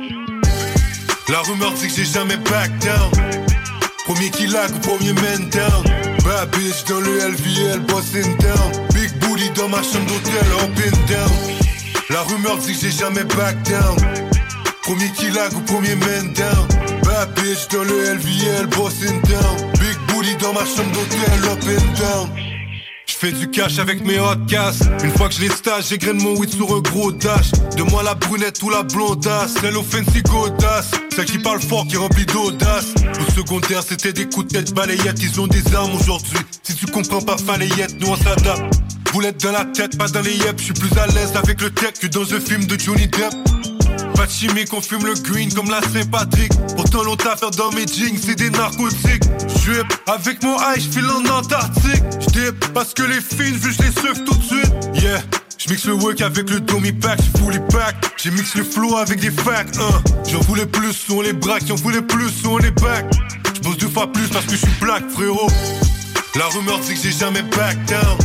[1.29, 3.11] La rumeur dit que j'ai jamais back down.
[4.05, 5.83] Premier qui lag premier man down.
[6.23, 11.11] Bad bitch dans le LVL, bossing down Big booty dans ma chambre d'hôtel, up and
[11.11, 11.31] down.
[12.09, 14.20] La rumeur dit que j'ai jamais back down
[14.91, 16.67] Premier lag ou premier man down.
[17.03, 21.97] Bad bitch dans le LVL, bossing down Big booty dans ma chambre d'hôtel, up and
[21.97, 22.29] down.
[23.05, 26.35] J'fais du cash avec mes hot gas Une fois que je les stage, j'égrène mon
[26.37, 27.51] weed sur un gros dash.
[27.77, 31.87] De moi la brunette ou la blondasse Celle au fancy godasse Celle qui parle fort,
[31.87, 32.93] qui remplit d'audace.
[33.17, 36.39] Au secondaire, c'était des coups de tête balayettes Ils ont des armes aujourd'hui.
[36.63, 38.81] Si tu comprends pas falayette, nous on s'adapte.
[39.13, 40.59] Boulette dans la tête, pas dans les yep.
[40.59, 43.33] J'suis plus à l'aise avec le tech que dans un film de Johnny Depp
[44.21, 46.51] pas de chimique, fume le green comme la Saint-Patrick.
[46.75, 49.23] Pourtant, l'on t'a fait dans mes jeans, c'est des narcotiques.
[49.47, 52.03] J'dip avec mon high, j'file en Antarctique.
[52.19, 54.73] J'dip parce que les filles, vu je les surfe tout de suite.
[54.93, 55.23] Yeah.
[55.57, 57.95] J'mixe le work avec le dummy pack, j'fous les packs.
[58.17, 60.03] J'ai mix le flow avec des facts, hein.
[60.29, 63.05] J'en voulais plus, on les braques, j'en voulais plus, on les back.
[63.55, 65.49] J'bosse deux fois plus parce que j'suis black, frérot.
[66.35, 68.17] La rumeur dit que j'ai jamais back down.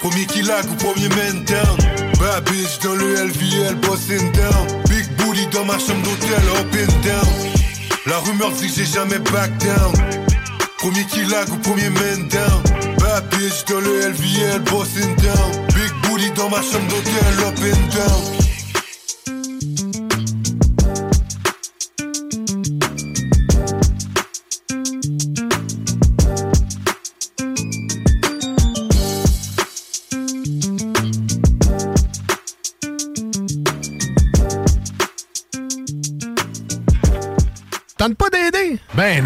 [0.00, 1.78] Premier qui lag ou premier man down.
[2.20, 4.89] Bad bitch dans le LVL, bossing down.
[5.20, 7.50] Booty dans ma chambre d'hôtel, up and down.
[8.06, 9.92] La rumeur dit que j'ai jamais back down.
[10.78, 12.62] Premier qui lag ou premier man down.
[12.98, 15.66] Bad bitch dans le LVL, bossing down.
[15.74, 18.39] Big booty dans ma chambre d'hôtel, up and down.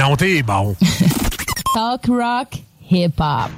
[0.08, 0.76] Non, t'es bon.
[1.74, 2.56] Talk rock
[2.90, 3.50] hip hop.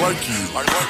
[0.00, 0.42] Like you,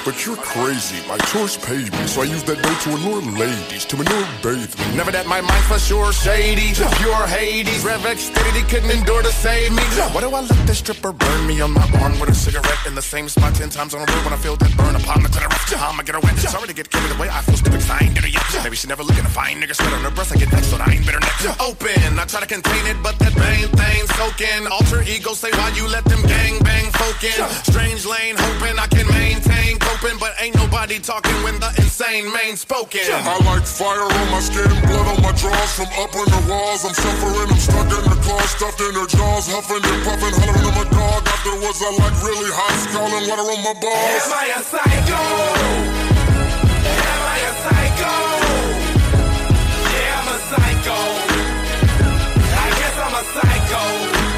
[0.05, 1.01] but you're crazy.
[1.09, 4.73] My church paid me, so I use that dough to allure ladies, to manure bathe
[4.79, 4.97] me.
[4.97, 6.75] Never that my mind for sure shady.
[6.75, 7.85] Pure Hades.
[7.85, 9.83] Rev steady couldn't endure to save me.
[10.13, 12.95] Why do I let this stripper burn me on my arm with a cigarette in
[12.95, 15.29] the same spot ten times on a road when I feel that burn upon the
[15.29, 15.73] clitoris?
[15.75, 16.37] I'ma get her wet.
[16.39, 17.29] Sorry to get carried away.
[17.29, 18.45] I feel stupid, 'cause I ain't dinner yet.
[18.63, 20.33] Maybe she never looking to find niggas sweat on her breast.
[20.33, 21.47] I get vexed, so I ain't bitter next.
[21.61, 22.19] Open.
[22.19, 24.67] I try to contain it, but that main thing soaking.
[24.69, 27.39] Alter ego say why you let them gang bang folk in.
[27.65, 32.57] Strange lane, hoping I can maintain coping, but ain't nobody talking when the insane main
[32.57, 33.01] spoken.
[33.07, 36.82] I like fire on my skin, blood on my drawers from up on the walls.
[36.84, 40.66] I'm suffering, I'm stuck in the car, stuffed in her jaws, huffing and puffing, hollering
[40.66, 41.22] at my dog.
[41.28, 44.24] Afterwards, I like really hot, scalding water on my balls.
[44.26, 45.22] Am I a psycho?
[46.82, 48.14] Am I a psycho?
[49.92, 50.99] Yeah, I'm a psycho.
[52.49, 54.28] I guess I'm a psycho.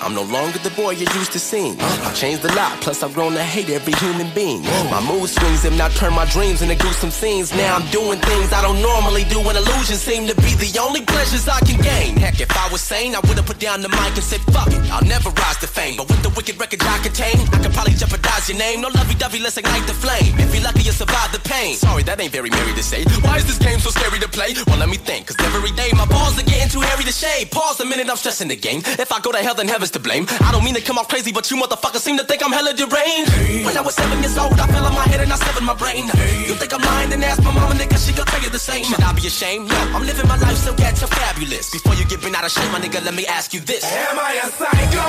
[0.00, 1.76] I'm no longer the boy you used to see.
[1.78, 4.62] I've changed a lot, plus I've grown to hate every human being.
[4.88, 7.52] My mood swings have not turned my dreams into gruesome scenes.
[7.52, 11.02] Now I'm doing things I don't normally do, and illusions seem to be the only
[11.02, 12.16] pleasures I can gain.
[12.16, 14.80] Heck, if I was sane, I would've put down the mic and said, fuck it,
[14.90, 15.96] I'll never rise to fame.
[15.96, 18.80] But with the wicked records I contain, I could probably jeopardize your name.
[18.80, 20.32] No lovey-dovey, let's ignite the flame.
[20.40, 21.76] If you're lucky, you survive the pain.
[21.76, 23.04] Sorry, that ain't very merry to say.
[23.20, 24.54] Why is this game so scary to play?
[24.66, 27.50] Well, let me think, cause every day my balls are getting too hairy to shave.
[27.50, 28.80] Pause a minute, I'm stressing the game.
[28.96, 30.26] If I go to hell, then heaven's to blame.
[30.40, 32.72] I don't mean to come off crazy, but you motherfuckers seem to think I'm hella
[32.74, 33.64] deranged.
[33.64, 35.74] When I was seven years old, I fell on my head and I severed my
[35.74, 36.06] brain.
[36.46, 38.84] You think I'm lying, then ask my mama, nigga, she could tell you the same.
[38.84, 39.68] Should I be ashamed?
[39.68, 41.70] No, I'm living my life so get so fabulous.
[41.70, 43.84] Before you get bent out of shape, my nigga, let me ask you this.
[43.84, 45.06] Am I a psycho?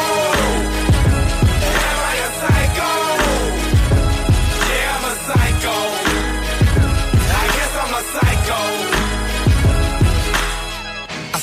[1.82, 2.90] Am I a psycho?
[4.70, 5.76] Yeah, I'm a psycho.
[7.42, 8.81] I guess I'm a psycho.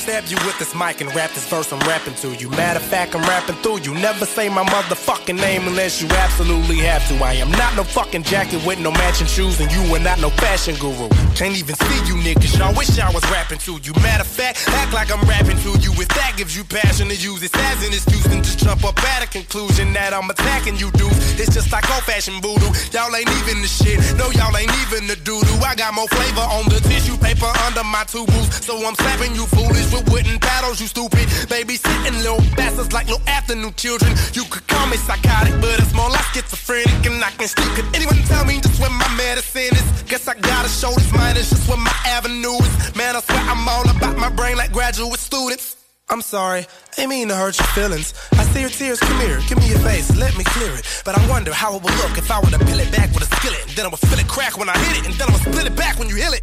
[0.09, 2.49] Stab you with this mic and rap this verse I'm rapping to you.
[2.49, 3.93] Matter of fact, I'm rapping through you.
[3.93, 7.23] Never say my motherfucking name unless you absolutely have to.
[7.23, 10.31] I am not no fucking jacket with no matching shoes, and you are not no
[10.31, 11.09] fashion guru.
[11.37, 12.57] Can't even see you niggas.
[12.57, 13.93] Y'all wish I was rapping to you.
[14.01, 15.93] Matter of fact, act like I'm rapping to you.
[16.01, 18.97] If that gives you passion to use it as an excuse, then just jump up
[19.13, 21.39] at a conclusion that I'm attacking you dudes.
[21.39, 22.73] It's just like old fashioned voodoo.
[22.97, 24.01] Y'all ain't even the shit.
[24.17, 25.59] No, y'all ain't even the doo doo.
[25.61, 28.65] I got more flavor on the tissue paper under my tubes.
[28.65, 31.27] So I'm slapping you foolish with wooden paddles, you stupid.
[31.49, 34.11] Babysitting little bastards like little afternoon children.
[34.33, 37.69] You could call me psychotic, but it's more like schizophrenic and I can sleep.
[37.75, 40.03] Could anyone tell me just where my medicine is?
[40.03, 42.95] Guess I gotta show this mine is just where my avenue is.
[42.95, 45.75] Man, I swear I'm all about my brain like graduate students.
[46.11, 46.65] I'm sorry,
[46.97, 48.15] I mean to hurt your feelings.
[48.33, 51.03] I see your tears, come here, give me your face, let me clear it.
[51.05, 53.31] But I wonder how it would look if I were to peel it back with
[53.31, 53.61] a skillet.
[53.67, 55.41] And then I would feel it crack when I hit it, and then I would
[55.41, 56.41] split it back when you heal it.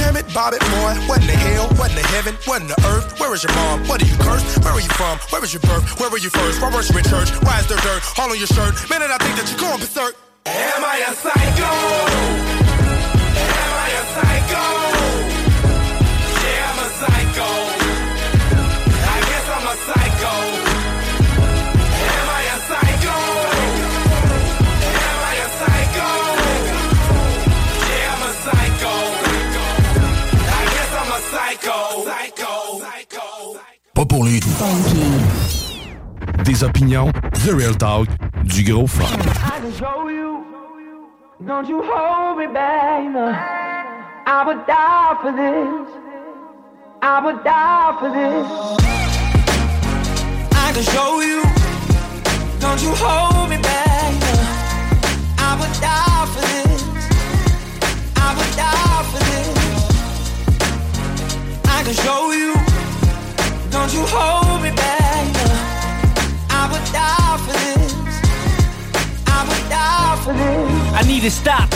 [0.00, 0.96] Damn it, Bob it, boy.
[1.04, 1.68] What in the hell?
[1.76, 2.34] What in the heaven?
[2.46, 3.20] What in the earth?
[3.20, 3.86] Where is your mom?
[3.86, 4.64] What are you cursed?
[4.64, 5.18] Where are you from?
[5.28, 6.00] Where was your birth?
[6.00, 6.62] Where were you first?
[6.62, 7.30] Why you in church?
[7.44, 8.72] Why is there dirt all on your shirt?
[8.88, 10.16] Man, did I think that you're going berserk?
[10.46, 11.68] Am I a psycho?
[13.44, 14.89] Am I a psycho?
[33.94, 34.40] Pas pour les.
[36.44, 37.12] Des opinions,
[37.44, 38.08] The Real Talk,
[38.44, 39.04] du gros fun.
[41.46, 43.02] Don't you hold me back.
[44.26, 45.88] I would die for this.
[47.02, 48.46] I would die for this.
[50.52, 51.42] I can show you.
[52.60, 54.14] Don't you hold me back.
[55.38, 56.82] I would die for this.
[58.16, 59.56] I would die for this.
[61.64, 62.69] I can show you.
[63.70, 65.26] Don't you hold me back.
[66.50, 67.94] I would die for this.
[69.26, 70.92] I would die for this.
[70.94, 71.70] I need to stop.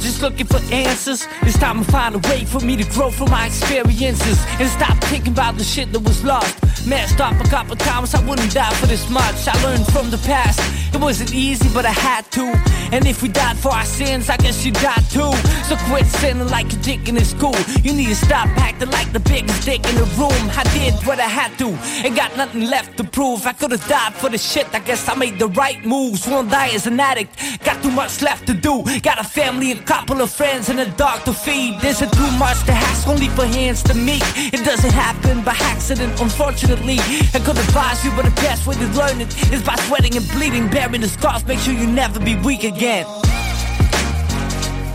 [0.00, 1.26] Just looking for answers.
[1.42, 4.96] It's time to find a way for me to grow from my experiences and stop
[5.04, 6.86] thinking about the shit that was lost.
[6.86, 9.48] Messed up a couple times, I wouldn't die for this much.
[9.48, 10.60] I learned from the past.
[10.94, 12.44] It wasn't easy, but I had to.
[12.92, 15.32] And if we died for our sins, I guess you died too.
[15.66, 17.56] So quit sinning like a dick in school.
[17.82, 20.44] You need to stop acting like the biggest dick in the room.
[20.54, 21.68] I did what I had to,
[22.04, 23.44] and got nothing left to prove.
[23.46, 24.66] I could have died for the shit.
[24.72, 26.28] I guess I made the right moves.
[26.28, 27.36] Won't die as an addict.
[27.64, 28.84] Got too much left to do.
[29.00, 31.80] Got a family, a couple of friends, and a dog to feed.
[31.80, 34.22] There's a too much to ask, only for hands to meet.
[34.36, 36.98] It doesn't happen by accident, unfortunately.
[37.34, 40.28] I could advise you, but the best way to learn it is by sweating and
[40.30, 41.46] bleeding, bearing the scars.
[41.46, 43.06] Make sure you never be weak again.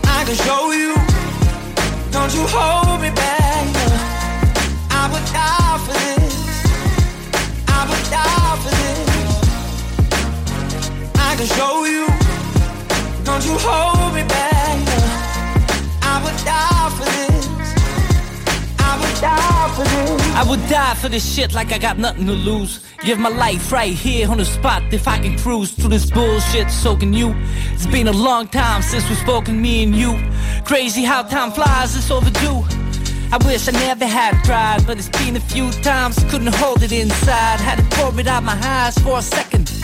[0.04, 0.94] I can show you.
[2.12, 3.64] Don't you hold me back.
[3.76, 3.86] no.
[4.90, 6.36] I would die for this.
[7.68, 9.10] I would die for this.
[11.16, 12.06] I can show you.
[13.24, 14.76] Don't you hold me back.
[14.90, 14.98] no.
[16.02, 16.69] I would die
[19.22, 22.80] I would die for this shit like I got nothing to lose.
[23.04, 26.70] Give my life right here on the spot if I can cruise through this bullshit.
[26.70, 27.34] So can you?
[27.72, 30.18] It's been a long time since we've spoken, me and you.
[30.64, 32.64] Crazy how time flies, it's overdue.
[33.32, 36.22] I wish I never had tried, but it's been a few times.
[36.30, 39.79] Couldn't hold it inside, had to pour it out my eyes for a second.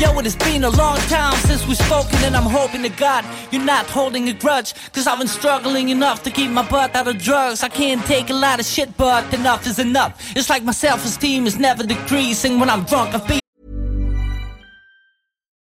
[0.00, 3.22] Yo, it has been a long time since we've spoken, and I'm hoping to God
[3.50, 4.72] you're not holding a grudge.
[4.94, 7.62] Cause I've been struggling enough to keep my butt out of drugs.
[7.62, 10.34] I can't take a lot of shit, but enough is enough.
[10.34, 13.14] It's like my self esteem is never decreasing when I'm drunk.
[13.14, 13.39] I feel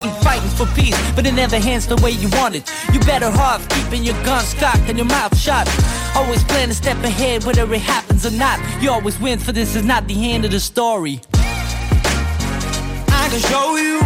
[0.00, 2.66] Fighting for peace, but it never hands the way you want it.
[2.90, 5.68] You better off keeping your guns cocked and your mouth shut.
[6.16, 8.58] Always plan to step ahead, whether it happens or not.
[8.80, 11.20] You always win, for this is not the end of the story.
[11.34, 14.00] I can show you.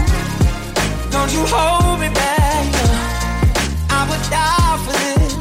[1.12, 2.74] Don't you hold me back.
[3.88, 5.32] I would die for this.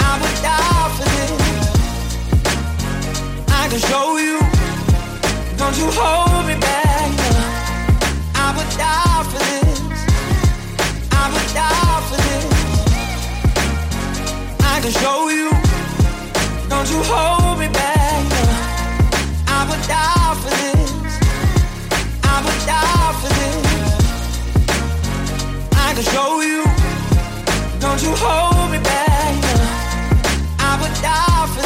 [0.00, 1.36] I would die for this.
[3.46, 4.40] I can show you.
[5.58, 6.97] Don't you hold me back.
[8.78, 9.80] I would die for this.
[11.10, 12.46] I would die for this.
[14.60, 15.50] I can show you.
[16.68, 18.24] Don't you hold me back.
[19.48, 20.90] I would die for this.
[22.22, 23.66] I would die for this.
[25.74, 26.62] I can show you.
[27.80, 29.34] Don't you hold me back.
[30.60, 31.62] I would die for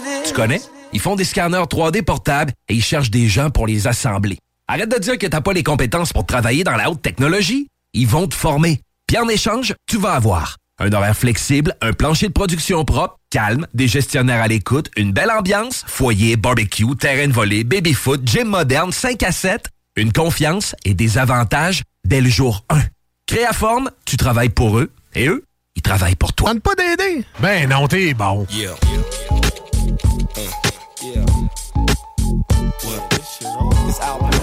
[0.00, 0.28] this.
[0.28, 0.75] Tu connais?
[0.96, 4.38] Ils font des scanners 3D portables et ils cherchent des gens pour les assembler.
[4.66, 7.68] Arrête de dire que t'as pas les compétences pour travailler dans la haute technologie.
[7.92, 8.80] Ils vont te former.
[9.06, 13.66] Puis en échange, tu vas avoir un horaire flexible, un plancher de production propre, calme,
[13.74, 18.90] des gestionnaires à l'écoute, une belle ambiance, foyer, barbecue, terrain de volée, baby-foot, gym moderne,
[18.90, 19.66] 5 à 7,
[19.96, 22.80] une confiance et des avantages dès le jour 1.
[23.26, 25.44] Créaforme, tu travailles pour eux et eux,
[25.74, 26.54] ils travaillent pour toi.
[26.54, 27.22] Tente pas d'aider?
[27.38, 28.46] Ben non, t'es bon.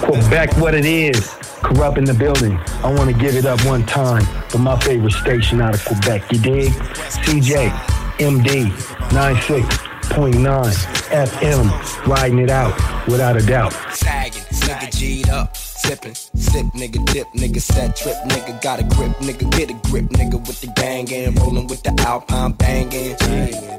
[0.03, 1.15] Quebec, what it is.
[1.63, 2.57] Kurupt in the building.
[2.83, 6.29] I want to give it up one time for my favorite station out of Quebec.
[6.29, 6.71] You dig?
[6.71, 7.69] CJ,
[8.19, 8.69] MD,
[9.09, 10.73] 96.9
[11.09, 12.05] FM.
[12.05, 12.75] Riding it out
[13.07, 13.71] without a doubt.
[13.93, 19.11] Sagging, nigga G'd up, sipping, sip, nigga dip, nigga set trip, nigga got a grip,
[19.17, 23.15] nigga get a grip, nigga with the gang and rolling with the Alpine banging.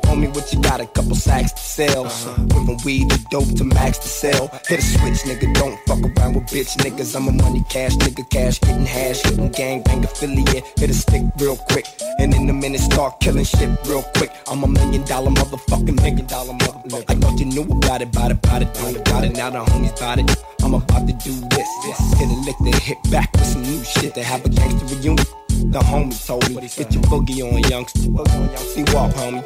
[0.05, 0.81] Homie, what you got?
[0.81, 2.03] A couple sacks to sell.
[2.05, 4.49] Went from weed to dope to max to sell.
[4.69, 7.17] Hit a switch, nigga, don't fuck around with bitch niggas.
[7.17, 10.65] I'm a money cash nigga, cash getting hash, hitting gang bang affiliate.
[10.79, 11.87] Hit a stick real quick,
[12.19, 14.31] and in a minute start killing shit real quick.
[14.47, 17.05] I'm a million dollar motherfucking million dollar motherfucker.
[17.09, 19.37] I thought you knew about it, about it, about it, about it, about it.
[19.37, 20.45] Now the homies about it.
[20.63, 21.69] I'm about to do this.
[22.19, 24.15] Hit a lick, then hit back with some new shit.
[24.15, 25.17] To have a gangster reunion.
[25.71, 28.01] The homie told me, get your boogie on, youngster.
[28.59, 29.43] C-Walk, homie.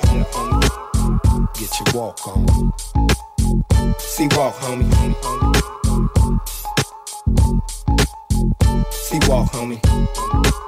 [1.54, 2.72] Get your walk on.
[3.98, 5.48] C-Walk, homie.
[9.08, 10.67] See walk, homie.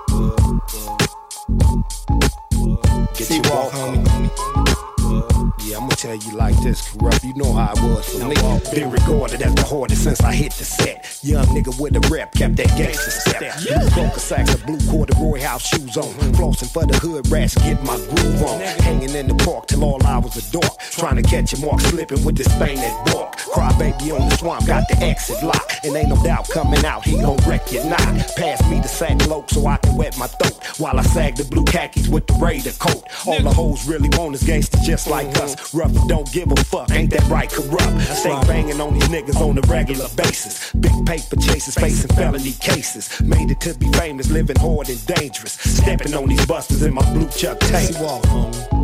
[6.01, 7.25] Tell you like this, Kurupt.
[7.25, 8.35] You know how I was for me.
[8.73, 11.21] Been regarded as the hardest since I hit the set.
[11.23, 13.55] Young nigga with a rep, kept that gangster step.
[13.61, 16.09] Blue broker sacks of blue corduroy house shoes on.
[16.33, 18.61] Flossing for the hood rats, get my groove on.
[18.81, 20.79] Hanging in the park till all hours of dark.
[20.79, 23.37] Trying to catch a mark slipping with this thing that bark.
[23.37, 25.71] Cry baby on the swamp, got the exit lock.
[25.85, 28.01] And ain't no doubt coming out, he gon' wreck your knot.
[28.39, 30.57] Pass me the sack lope so I can wet my throat.
[30.79, 33.05] While I sag the blue khakis with the Raider coat.
[33.27, 35.75] All the hoes really want is gangsters just like us.
[35.75, 38.01] Rough and don't give a fuck, ain't that right, Kurupt?
[38.15, 40.73] Stay banging on these niggas on a regular basis.
[40.73, 43.21] Big paper chasers facing felony cases.
[43.21, 45.53] Made it to be famous, living hard and dangerous.
[45.53, 47.95] Stepping on these busters in my blue Chuck tape.
[47.95, 48.81] C-Walk, homie.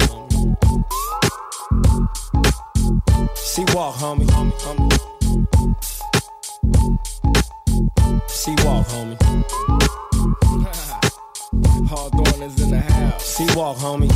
[8.47, 9.17] See walk, homie.
[11.89, 13.25] Hawthorne is in the house.
[13.25, 14.13] See walk, homie.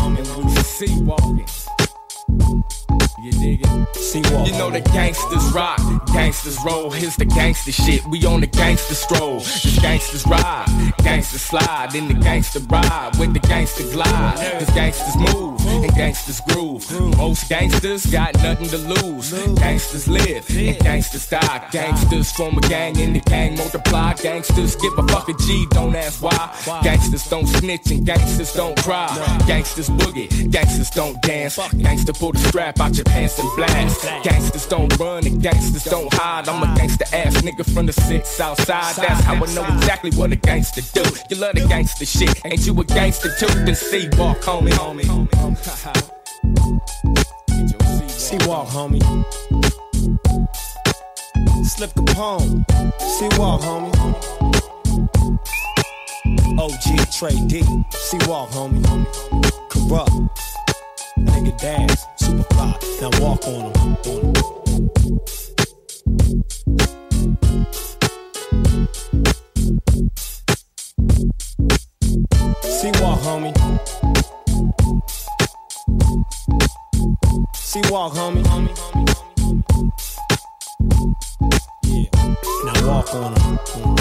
[0.63, 1.47] See walking.
[3.23, 3.97] You dig it?
[3.97, 4.47] See walk.
[4.47, 6.91] You know the gangsters rock, gangsters roll.
[6.91, 8.03] Here's the gangster shit.
[8.07, 9.41] We on the gangster stroll.
[9.41, 14.37] This gangsters ride, gangsters slide, then the gangster ride with the gangster glide.
[14.59, 16.91] Cause gangsters move and gangsters groove.
[17.19, 19.33] Most gangsters got nothing to lose.
[19.59, 21.69] Gangsters live and gangsters die.
[21.71, 24.15] Gangsters form a gang and the gang multiply.
[24.15, 26.81] Gangsters give a fuck a G, don't ask why.
[26.83, 29.09] Gangsters don't snitch and gangsters don't cry.
[29.47, 31.59] Gangsters boogie, gangsters don't dance.
[31.77, 34.03] Gangster pull the strap out your pants and blast.
[34.23, 36.49] Gangsters don't run and gangsters don't hide.
[36.49, 38.95] I'm a gangster ass nigga from the six outside.
[38.97, 41.05] That's how I know exactly what a gangster do.
[41.31, 43.53] You love the gangster shit, ain't you a gangster too?
[43.65, 45.07] Then C-Walk, homie, homie.
[48.09, 49.01] C-Walk, homie.
[51.65, 52.65] Slip Capone.
[53.01, 53.95] See walk, homie.
[56.59, 57.85] OG Tray Deee.
[57.91, 58.83] See walk, homie.
[59.71, 60.70] Kurupt.
[61.27, 61.89] Nigga.
[62.17, 62.71] Super fly.
[63.01, 63.73] Now walk on him.
[63.77, 64.35] On.
[72.63, 73.55] See walk, homie.
[77.71, 78.43] C-Walk, homie.
[81.85, 82.09] Yeah.
[82.65, 84.00] Now walk on him.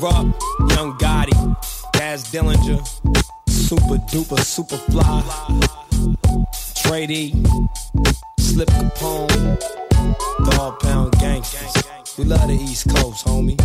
[0.00, 0.32] Kurupt,
[0.70, 1.34] Young Gotti,
[1.92, 2.80] Daz Dillinger,
[3.48, 5.22] Super Duper, Super Fly,
[6.74, 7.34] Tray Deee,
[8.38, 9.58] Slip Capone,
[10.50, 11.84] Dogg Pound Gangsters.
[12.16, 13.58] We love the East Coast, homie.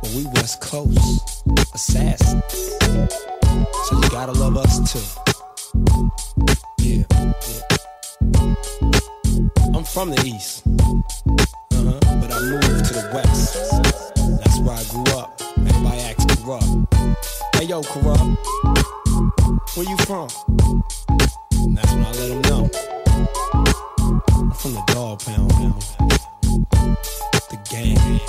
[0.00, 2.42] But we West Coast, assassins.
[3.84, 4.98] So you gotta love us too.
[6.78, 7.76] Yeah, yeah.
[9.72, 10.64] I'm from the East.
[12.50, 13.54] Moved to the west.
[14.40, 15.40] That's where I grew up.
[15.56, 16.66] Everybody acts corrupt.
[17.54, 18.24] Hey yo, corrupt.
[19.76, 20.28] Where you from?
[21.52, 22.70] And that's when I let them know.
[24.34, 25.74] I'm from the dog pound, man.
[27.50, 28.20] The gang.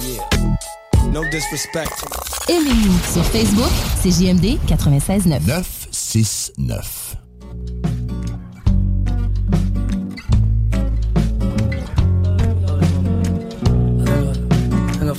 [0.00, 1.12] Yeah.
[1.12, 2.02] No disrespect.
[2.48, 5.46] Aimez-nous sur Facebook, c'est JMD 96.9.
[5.46, 7.05] 969.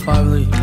[0.10, 0.57] I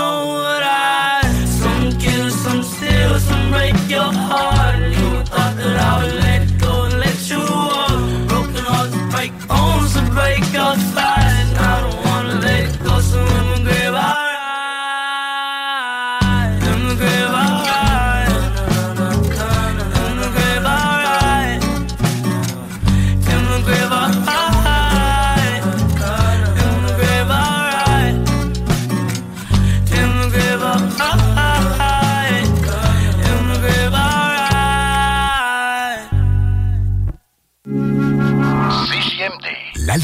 [0.00, 1.20] no would I?
[1.60, 4.80] Some kill, some steal, some break your heart.
[4.98, 8.00] You thought that I would let go and let you walk.
[8.30, 11.19] Broken hearts break bones and break up fast.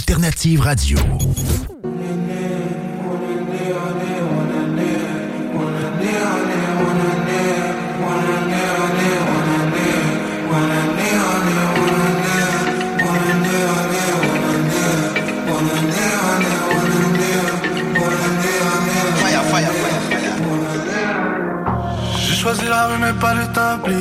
[0.09, 0.99] L'alternative radio.
[22.21, 23.99] J'ai choisi la rue mais pas le tablier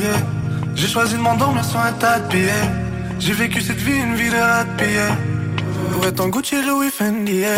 [0.75, 2.51] J'ai choisi de m'endormir sur un tas de billets.
[3.17, 5.34] J'ai vécu cette vie, une vie de rat pillé
[5.95, 7.55] Pour être en Gucci, Louis Fendi yeah.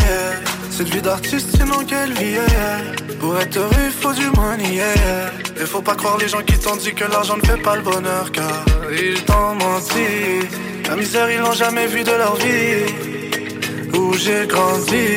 [0.69, 3.15] Cette vie d'artiste, sinon quelle vie yeah.
[3.19, 5.31] Pour être heureux, faut du money yeah.
[5.59, 7.81] Et faut pas croire les gens qui t'ont dit que l'argent ne fait pas le
[7.81, 10.47] bonheur Car ils t'ont menti
[10.87, 15.07] La misère, ils l'ont jamais vu de leur vie Où j'ai grandi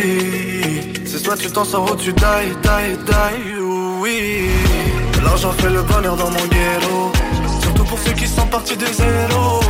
[1.05, 3.61] C'est soit tu t'en sors ou tu die, die, die
[4.01, 4.49] Oui
[5.23, 7.13] L'argent fait le bonheur dans mon ghetto.
[7.63, 9.61] Surtout pour ceux qui sont partis de zéro.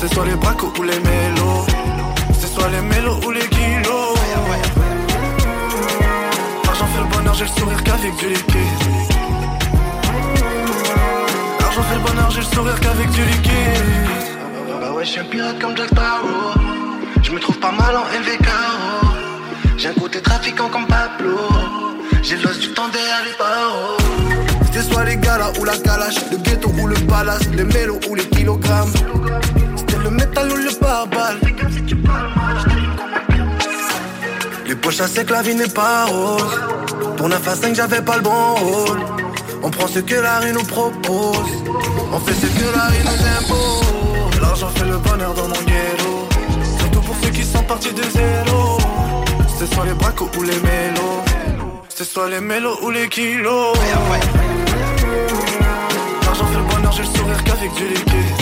[0.00, 1.47] C'est soit les bracos ou les mélos.
[2.70, 4.14] Les mélos ou les kilos.
[6.64, 8.58] L'argent fait le bonheur, j'ai le sourire qu'avec du liquide.
[11.60, 13.84] L'argent fait le bonheur, j'ai le sourire qu'avec du liquide.
[14.80, 16.52] Bah ouais, je suis un pirate comme Jack Sparrow.
[17.22, 19.06] Je me trouve pas mal en MVKO.
[19.78, 21.38] J'ai un côté trafiquant comme Pablo.
[22.22, 23.96] J'ai l'os du temps derrière les barreaux.
[24.66, 28.14] C'était soit les galas ou la calache, le ghetto ou le palace, les mélos ou
[28.14, 28.92] les kilogrammes.
[29.74, 31.40] C'était le métal ou le pare-balles.
[34.88, 36.60] Poches à sec, la vie n'est pas rose.
[37.18, 39.00] Pour 9 à 5, j'avais pas le bon rôle.
[39.62, 41.50] On prend ce que la rue nous propose.
[42.10, 44.40] On fait ce que la rue nous impose.
[44.40, 46.26] L'argent fait le bonheur dans mon ghetto.
[46.78, 48.78] Surtout pour ceux qui sont partis de zéro.
[49.58, 51.22] C'est soit les bracos ou les mélos.
[51.90, 53.76] C'est soit les mélos ou les kilos.
[56.24, 58.38] L'argent fait le bonheur, j'ai le sourire qu'avec du liquide.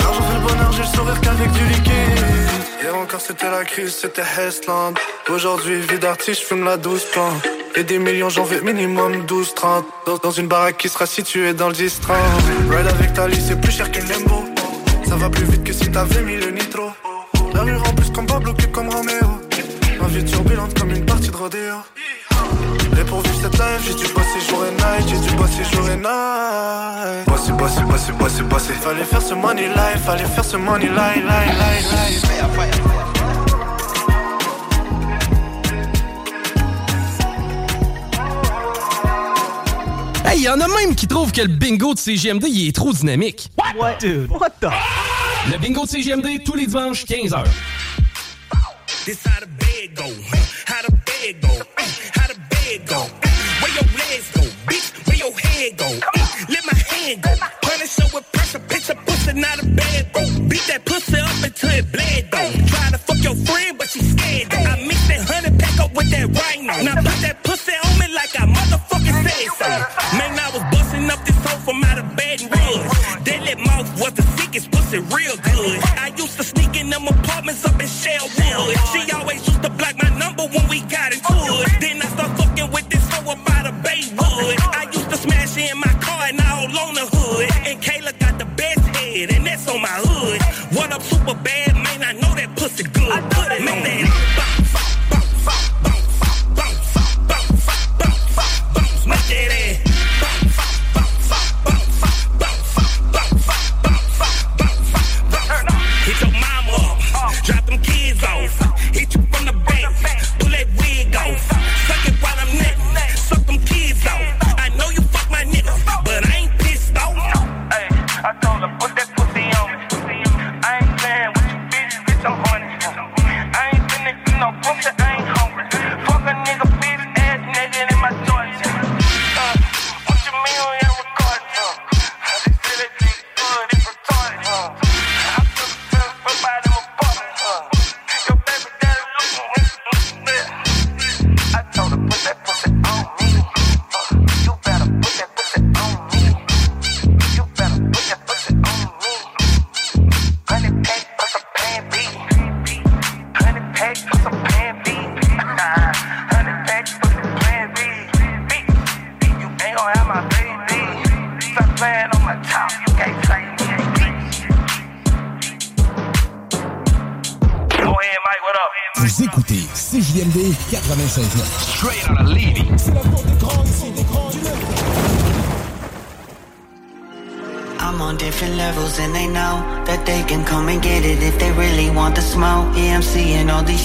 [0.00, 2.59] L'argent fait le bonheur, j'ai le sourire qu'avec du liquide.
[2.94, 4.94] Encore c'était la crise, c'était Hestland.
[5.28, 7.42] Aujourd'hui, vie d'artiste, fume la douce plante.
[7.76, 9.84] Et des millions, j'en veux minimum 12, 30.
[10.22, 12.16] Dans, une baraque qui sera située dans le 10 30.
[12.70, 14.44] Ride avec Tali, c'est plus cher qu'une lembo.
[15.08, 16.90] Ça va plus vite que si t'avais mis le nitro.
[17.54, 19.49] La rue rend plus comme Pablo que comme Roméo.
[20.00, 21.74] Ma vie turbulente comme une partie de rodéo.
[23.00, 25.88] Et pour vivre cette life, j'ai dû bosser jour et night, j'ai dû bosser jour
[25.88, 27.26] et night.
[27.26, 28.72] Bosser, bosser, bosser, bosser, bosser.
[28.74, 32.80] Fallait faire ce money life, fallait faire ce money life, life, life, life.
[40.26, 42.92] Hey, y en a même qui trouvent que le bingo de CGMD il est trop
[42.92, 43.50] dynamique.
[43.76, 43.96] What?
[44.00, 44.70] Dude, what the?
[45.50, 47.44] Le bingo de CGMD tous les dimanches 15h.
[49.80, 50.12] Bed go,
[50.66, 51.48] how the bed go,
[52.12, 53.00] how the bed go.
[53.00, 55.88] Where your legs go, bitch, where your head go.
[56.52, 57.32] Let my hand go.
[57.62, 60.22] Punish her with pressure, a pussy, not a bad bro.
[60.48, 62.52] Beat that pussy up until it bled though.
[62.68, 64.68] Try to fuck your friend, but she scared though.
[64.68, 66.74] I mix that honey pack up with that rhino.
[66.84, 69.68] Now put that pussy on me like I motherfucking said so.
[70.18, 73.24] Man, I was busting up this hoe from out of Baton Rouge.
[73.24, 75.80] Deadly mouth was the sickest pussy real good.
[75.96, 78.76] I used to sneak in them apartments up in Shellwood.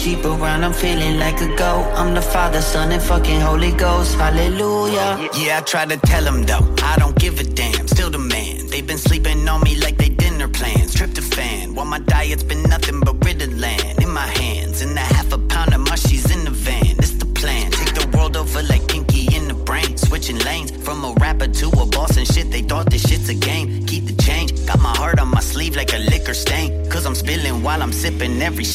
[0.06, 1.86] Sheep around, I'm feeling like a goat.
[2.00, 4.14] I'm the Father, Son, and fucking Holy Ghost.
[4.16, 5.30] Hallelujah.
[5.36, 7.15] Yeah, I try to tell him though, I don't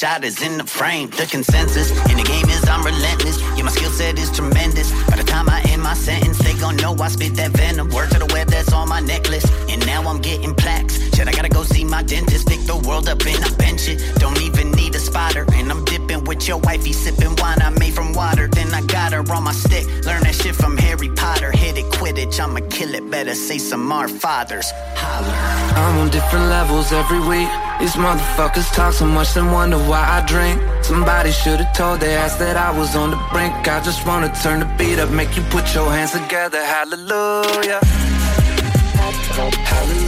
[0.01, 1.11] shot is in the frame.
[1.11, 3.39] The consensus in the game is I'm relentless.
[3.55, 4.89] Yeah, my skill set is tremendous.
[5.11, 7.91] By the time I end my sentence, they gon' know I spit that venom.
[7.91, 9.45] Word to the web that's on my necklace.
[9.69, 10.97] And now I'm getting plaques.
[11.15, 12.49] Shit, I gotta go see my dentist.
[12.49, 14.01] Pick the world up and I bench it.
[14.19, 15.45] Don't even need a spotter.
[15.53, 18.49] And I'm dipping with your wifey, sipping wine I made from water.
[18.49, 19.85] Then I got her on my stick.
[20.07, 20.35] Learn that
[22.41, 23.11] I'ma kill it.
[23.11, 24.73] Better say some our fathers.
[24.97, 25.37] Holler.
[25.77, 27.49] I'm on different levels every week.
[27.81, 30.61] These motherfuckers talk so much, then wonder why I drink.
[30.83, 33.55] Somebody should've told their ass that I was on the brink.
[33.69, 36.63] I just wanna turn the beat up, make you put your hands together.
[36.65, 37.81] Hallelujah.
[39.01, 40.00] Hallelujah.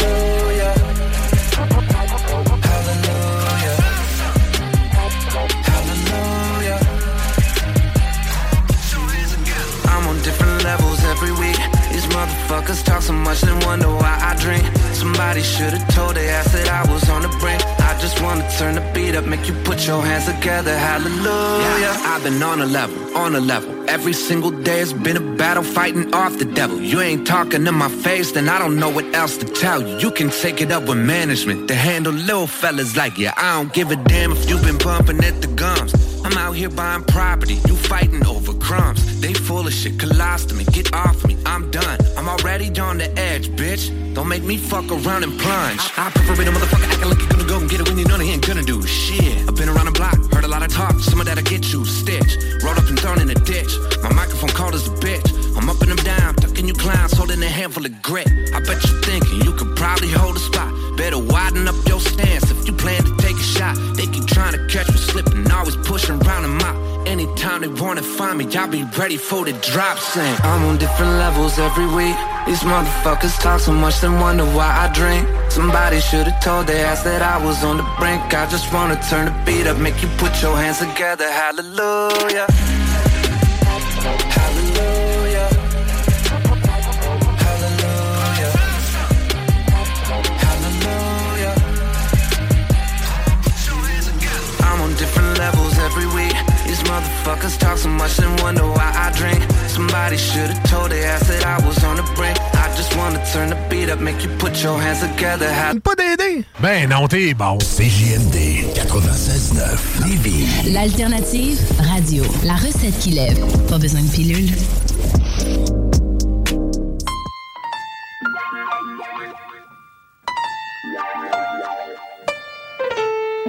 [12.53, 14.64] Motherfuckers talk so much, then wonder why I drink.
[14.94, 17.82] Somebody should've told their ass that I was on the brink.
[18.03, 20.76] Just wanna turn the beat up, make you put your hands together.
[20.76, 21.94] Hallelujah.
[22.03, 23.70] I've been on a level, on a level.
[23.88, 26.80] Every single day has been a battle fighting off the devil.
[26.80, 29.98] You ain't talking in my face, then I don't know what else to tell you.
[29.98, 33.30] You can take it up with management to handle little fellas like you.
[33.36, 35.94] I don't give a damn if you've been bumping at the gums.
[36.24, 39.20] I'm out here buying property, you fighting over crumbs.
[39.20, 42.00] They full of shit, colostomy, get off me, I'm done.
[42.16, 44.12] I'm already on the edge, bitch.
[44.15, 45.81] Don't make me fuck around and plunge.
[45.97, 47.99] I, I prefer it a motherfucker acting like you're gonna go and get it when
[47.99, 49.49] you know they ain't gonna do shit.
[49.49, 51.85] I've been around the block, heard a lot of talk, some of that'll get you
[51.85, 52.37] stitched.
[52.63, 53.73] Rolled up and thrown in a ditch.
[54.03, 55.27] My microphone cold as a bitch.
[55.57, 58.29] I'm up and I'm down, tucking you clowns, holding a handful of grit.
[58.55, 60.82] I bet you thinking you could probably hold a spot.
[60.97, 63.76] Better widen up your stance if you plan to take a shot.
[63.97, 66.76] They keep trying to catch me slipping, always pushing round and mop.
[67.07, 71.12] Anytime they wanna find me, I'll be ready for the drop saying I'm on different
[71.12, 72.16] levels every week.
[72.47, 75.26] These motherfuckers talk so much, then wonder why I drink.
[75.51, 78.22] Somebody should've told their ass that I was on the brink.
[78.34, 81.30] I just wanna turn the beat up, make you put your hands together.
[81.30, 82.47] Hallelujah.
[97.33, 99.43] Motherfuckers talk so much and wonder why I drink.
[99.68, 102.39] Somebody should've told their ass that I was on the brink.
[102.55, 105.49] I just wanna turn the beat up, make you put your hands together.
[105.83, 106.45] Pas d'aider?
[106.61, 107.59] Ben non, t'es bon.
[107.59, 110.72] CJMD 96.9 Lévis.
[110.72, 112.24] L'alternative radio.
[112.45, 113.39] La recette qui lève.
[113.68, 114.51] Pas besoin de pilule.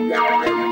[0.06, 0.63] If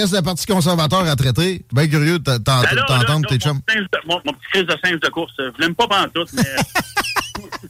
[0.00, 1.64] reste la partie conservateur à traiter.
[1.72, 3.60] Bien curieux de Ben t'entendre tes chums.
[4.06, 6.42] Mon, de- petit crise de singe de course, euh, je l'aime pas tout, mais.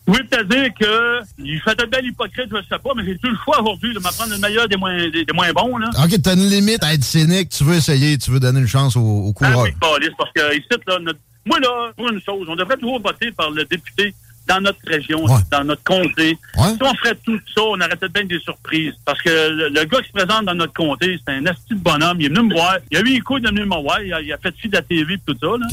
[0.07, 3.17] Je voulais te dire que il fait un bel hypocrite, je sais pas, mais j'ai
[3.19, 5.89] tout le choix aujourd'hui de m'apprendre le meilleur des moins, des, des moins bons, là.
[6.03, 7.51] OK, t'as une limite à être cynique.
[7.51, 9.63] Tu veux essayer, tu veux donner une chance au, au Ah, coureur.
[9.65, 13.01] oui, câlisse, parce que ici, là, notre- moi, là, pour une chose, on devrait toujours
[13.01, 14.15] voter par le député
[14.51, 16.37] dans notre région, dans notre comté.
[16.57, 18.95] Si on ferait tout ça, on arrêtait bien des surprises.
[19.05, 21.81] Parce que le, le gars qui se présente dans notre comté, c'est un esti de
[21.81, 22.21] bonhomme.
[22.21, 22.79] Il est venu me voir.
[22.91, 24.03] Il a eu les couilles de venir me voir.
[24.03, 25.47] Il a, il a fait fi de la TV et tout ça.
[25.47, 25.67] Là.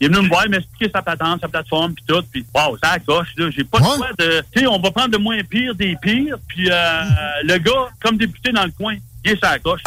[0.00, 2.22] Il est venu me voir, m'expliquer sa patente, sa plateforme, puis tout.
[2.32, 3.50] Puis, wow, ça accroche, là.
[3.50, 4.42] J'ai pas de choix de...
[4.52, 6.36] Tu sais, on va prendre de moins pire des pires.
[6.48, 7.02] Puis, euh,
[7.44, 9.82] le gars, comme député dans le coin, il est sa coche.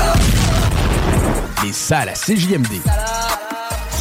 [1.64, 2.82] Les salles à CJMD.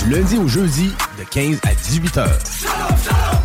[0.04, 3.43] Du lundi au jeudi, de 15 à 18 heures.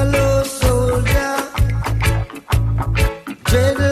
[0.00, 1.36] Llévalo sol ya.
[3.50, 3.89] Llévalo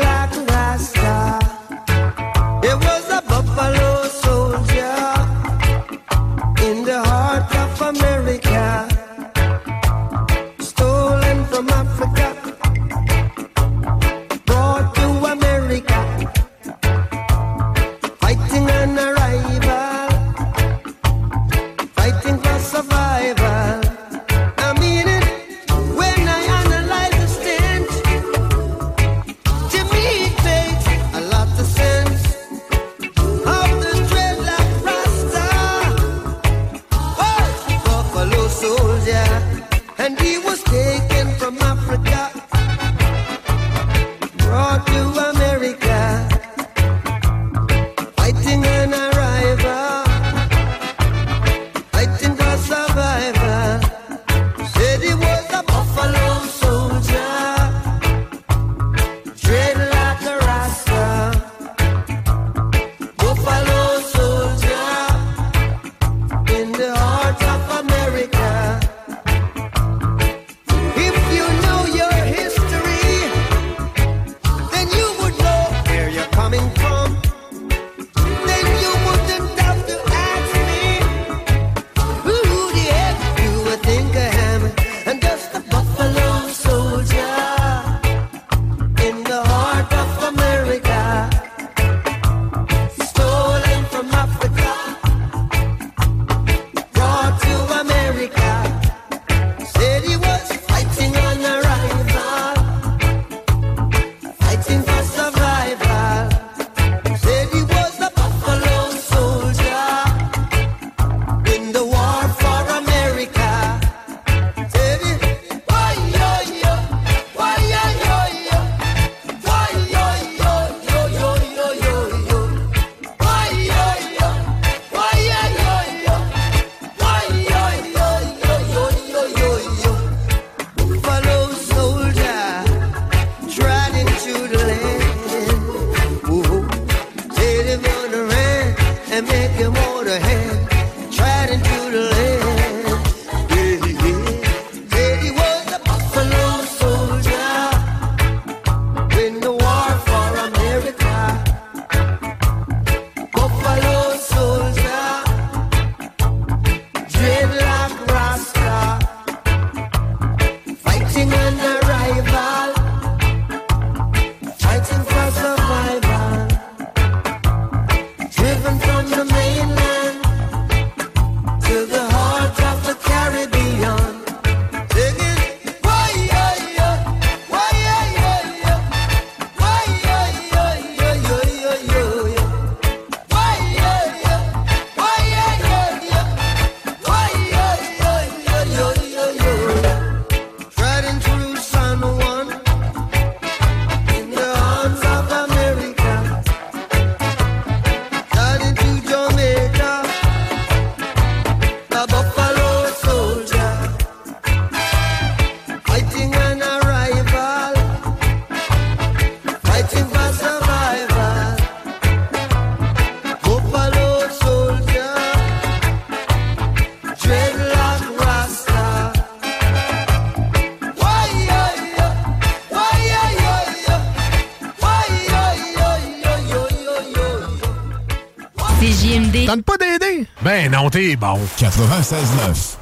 [231.20, 231.38] bon.
[231.38, 232.76] 96.9.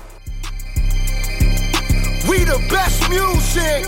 [2.29, 3.87] We the best music.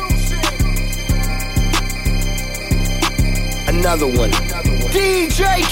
[3.69, 4.31] Another one.
[4.91, 5.63] DJ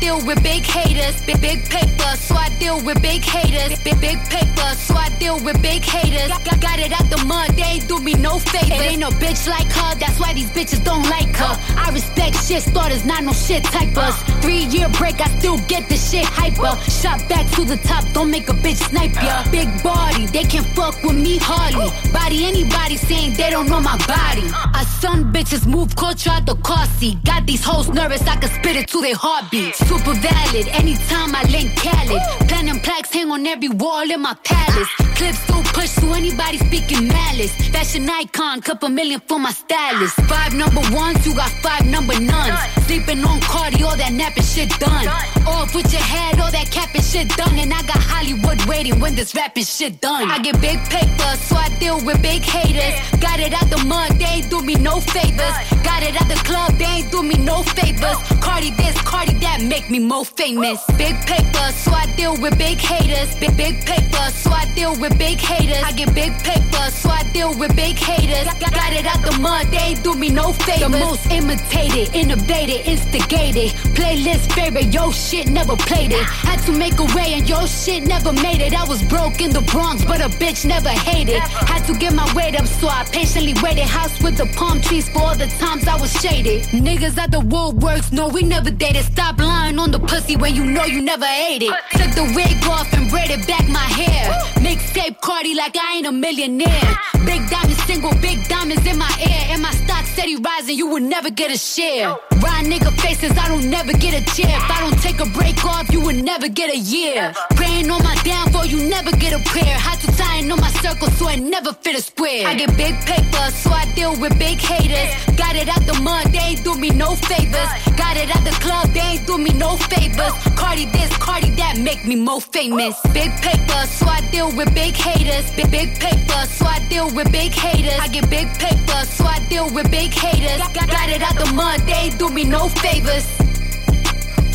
[0.00, 1.24] deal with big haters.
[1.26, 3.78] Big big paper, so I deal with big haters.
[3.82, 6.28] Big big paper, so I deal with big haters.
[6.44, 8.82] Got, got it out the mud, they ain't do me no favor.
[8.82, 11.54] Ain't no bitch like her, that's why these bitches don't like her.
[11.76, 14.16] I respect shit starters, not no shit typers.
[14.42, 16.74] Three year break, I still get the shit hyper.
[16.90, 19.44] Shot back to the top, don't make a bitch snipe ya.
[19.50, 21.88] Big body, they can't fuck with me hardly.
[22.12, 24.44] Body anybody saying they don't know my body.
[24.52, 27.22] I son bitches move culture out the car seat.
[27.24, 29.74] Got these hoes nervous, I can spit it to their heartbeat.
[29.88, 32.20] Super valid, anytime I link Khaled.
[32.48, 34.88] Platinum plaques hang on every wall in my palace.
[35.16, 37.54] Clips still push to anybody speaking malice.
[37.70, 40.14] Fashion icon, couple million for my stylist.
[40.22, 42.58] Five number ones, you got five number nuns.
[42.86, 45.06] Sleeping on Cardi, all that napping shit done.
[45.46, 47.58] Off with your head, all that capping shit done.
[47.58, 50.30] And I got Hollywood waiting when this rapping shit done.
[50.30, 52.94] I get big paper, so I deal with big haters.
[53.20, 55.56] Got it out the mud, they ain't do me no favors.
[55.82, 58.18] Got it out the club, they ain't do me no favors.
[58.40, 60.82] Cardi this, Cardi that, make me more famous.
[60.96, 63.28] Big paper, so I deal with big haters.
[63.36, 65.82] Big big paper, so I deal with big haters.
[65.84, 68.46] I get big paper, so I deal with big haters.
[68.60, 70.80] Got, got it out the mud, they ain't do me no favors.
[70.80, 73.70] The most imitated, innovated, instigated.
[73.98, 76.24] Playlist favorite, yo shit never played it.
[76.48, 78.72] Had to make a way and yo shit never made it.
[78.72, 81.40] I was broke in the Bronx, but a bitch never hated.
[81.72, 83.84] Had to get my weight up, so I patiently waited.
[83.84, 86.62] House with the palm trees for all the times I was shaded.
[86.86, 89.04] Niggas at the woodworks, no, we never dated.
[89.04, 91.74] Stop lying on the pussy when you know you never ate it.
[91.98, 94.30] Took the wig off and braided back my hair.
[94.62, 96.90] Mixtape Cardi like I ain't a millionaire.
[97.24, 99.42] Big diamonds, single big diamonds in my ear.
[99.50, 102.10] And my stock steady rising, you will never get a share.
[102.38, 104.22] Ride nigga faces, I don't never get a.
[104.38, 107.32] If I don't take a break off, you will never get a year.
[107.76, 109.76] Praying on my downfall, you never get a prayer.
[109.76, 110.10] Had to
[110.50, 112.46] on my circle so I never fit a square.
[112.46, 115.12] I get big paper, so I deal with big haters.
[115.36, 117.68] Got it out the mud, they ain't do me no favors.
[117.94, 120.32] Got it at the club, they ain't do me no favors.
[120.56, 122.98] Cardi this, Cardi that, make me more famous.
[123.12, 125.44] Big paper, so I deal with big haters.
[125.54, 127.98] Big big paper, so I deal with big haters.
[128.00, 130.62] I get big paper, so I deal with big haters.
[130.72, 133.26] Got it out the mud, they ain't do me no favors.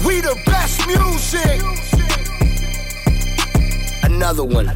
[0.03, 1.90] We the best music.
[4.21, 4.71] Another one.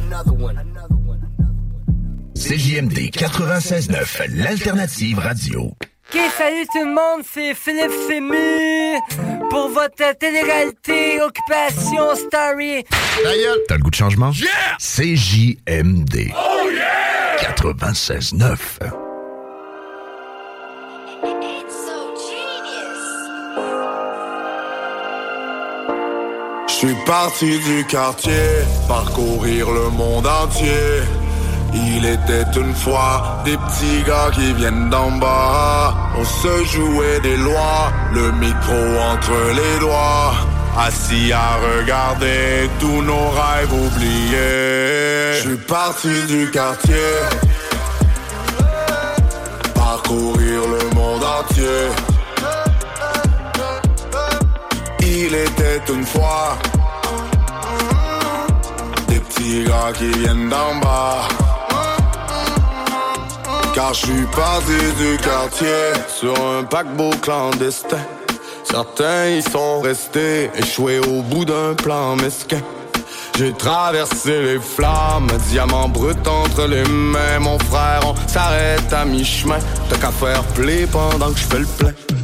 [2.34, 5.70] CJMD 96.9, l'alternative radio.
[5.70, 8.98] Ok, salut tout le monde, c'est Philippe Fému
[9.48, 12.84] pour votre télé-réalité Occupation Story.
[13.68, 14.32] T'as le goût de changement?
[14.32, 14.48] Yeah!
[14.80, 16.32] CJMD.
[16.34, 17.36] Oh yeah!
[17.54, 19.06] 96.9.
[26.76, 28.46] suis parti du quartier,
[28.86, 31.00] parcourir le monde entier.
[31.72, 35.94] Il était une fois des petits gars qui viennent d'en bas.
[36.18, 38.80] On se jouait des lois, le micro
[39.10, 40.34] entre les doigts.
[40.78, 45.32] Assis à regarder tous nos rêves oubliés.
[45.36, 47.08] Je suis parti du quartier,
[49.74, 52.15] parcourir le monde entier.
[55.18, 56.58] Il était une fois
[59.08, 61.26] des petits gars qui viennent d'en bas.
[63.74, 68.04] Car je suis parti du quartier sur un paquebot clandestin.
[68.62, 72.60] Certains y sont restés échoués au bout d'un plan mesquin.
[73.38, 77.38] J'ai traversé les flammes, diamant brut entre les mains.
[77.40, 79.60] Mon frère, on s'arrête à mi-chemin.
[79.88, 82.15] T'as qu'à faire play pendant que je fais le plein.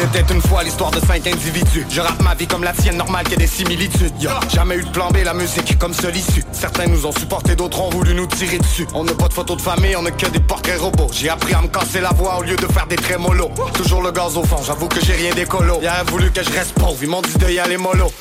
[0.00, 1.84] Était une fois l'histoire de cinq individus.
[1.90, 4.12] Je rappe ma vie comme la tienne, normal qu'il y ait des similitudes.
[4.20, 6.44] Yo, jamais eu de plan B, la musique comme seul issue.
[6.52, 8.86] Certains nous ont supporté, d'autres ont voulu nous tirer dessus.
[8.94, 11.10] On n'a pas de photos de famille, on n'a que des portraits robots.
[11.12, 13.50] J'ai appris à me casser la voix au lieu de faire des trémolos.
[13.74, 15.78] Toujours le gaz au fond, j'avoue que j'ai rien d'écolo.
[15.82, 18.12] Il a voulu que je reste pauvre, ils m'ont dit de y aller mollo.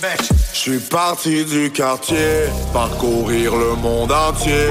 [0.54, 4.68] Je suis parti du quartier, parcourir le monde entier.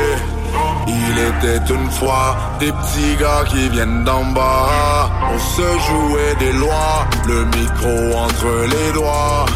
[0.86, 5.10] Il était une fois des petits gars qui viennent d'en bas.
[5.32, 9.46] On se jouait des lois, le micro entre les doigts.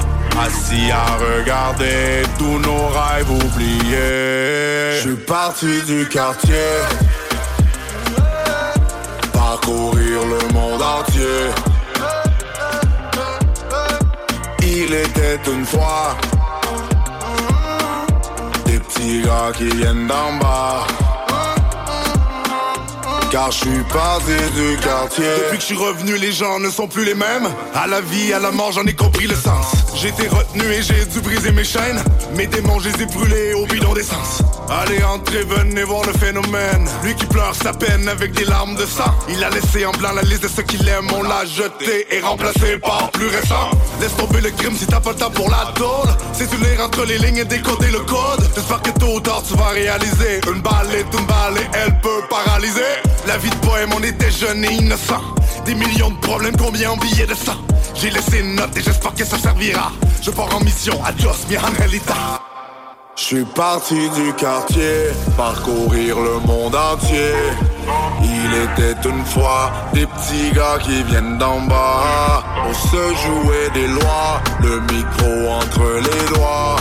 [0.40, 4.96] Assis à regarder tous nos rêves oubliés.
[4.96, 6.70] Je suis parti du quartier,
[9.32, 11.50] parcourir le monde entier.
[14.62, 16.16] Il était une fois
[19.56, 20.86] qui viennent d'en bas.
[23.30, 26.88] Car je suis parti du quartier Depuis que je suis revenu, les gens ne sont
[26.88, 27.48] plus les mêmes.
[27.74, 29.79] À la vie, à la mort, j'en ai compris le sens.
[29.94, 32.02] J'ai été retenu et j'ai dû briser mes chaînes.
[32.36, 34.42] Mes démons, je les ai brûlés au bidon d'essence.
[34.68, 36.88] Allez, entrez, venez voir le phénomène.
[37.02, 39.12] Lui qui pleure sa peine avec des larmes de sang.
[39.28, 41.08] Il a laissé en blanc la liste de ceux qu'il aime.
[41.14, 43.70] On l'a jeté et remplacé par plus récent.
[44.00, 46.08] Laisse tomber le crime si t'as pas le temps pour la tôle.
[46.32, 48.48] C'est de lire entre les lignes et décoder le code.
[48.54, 50.40] J'espère que tôt ou tard tu vas réaliser.
[50.46, 52.80] Une balle est une balle et elle peut paralyser.
[53.26, 55.34] La vie de poème, on était jeunes et innocents.
[55.66, 57.58] Des millions de problèmes, combien en billets de sang?
[57.94, 59.79] J'ai laissé une note et j'espère que ça servira.
[60.22, 62.40] Je pars en mission, adios mi angelita.
[63.16, 67.32] Je suis parti du quartier, parcourir le monde entier.
[68.22, 72.42] Il était une fois des petits gars qui viennent d'en bas.
[72.68, 76.76] On se jouait des lois, le micro entre les doigts.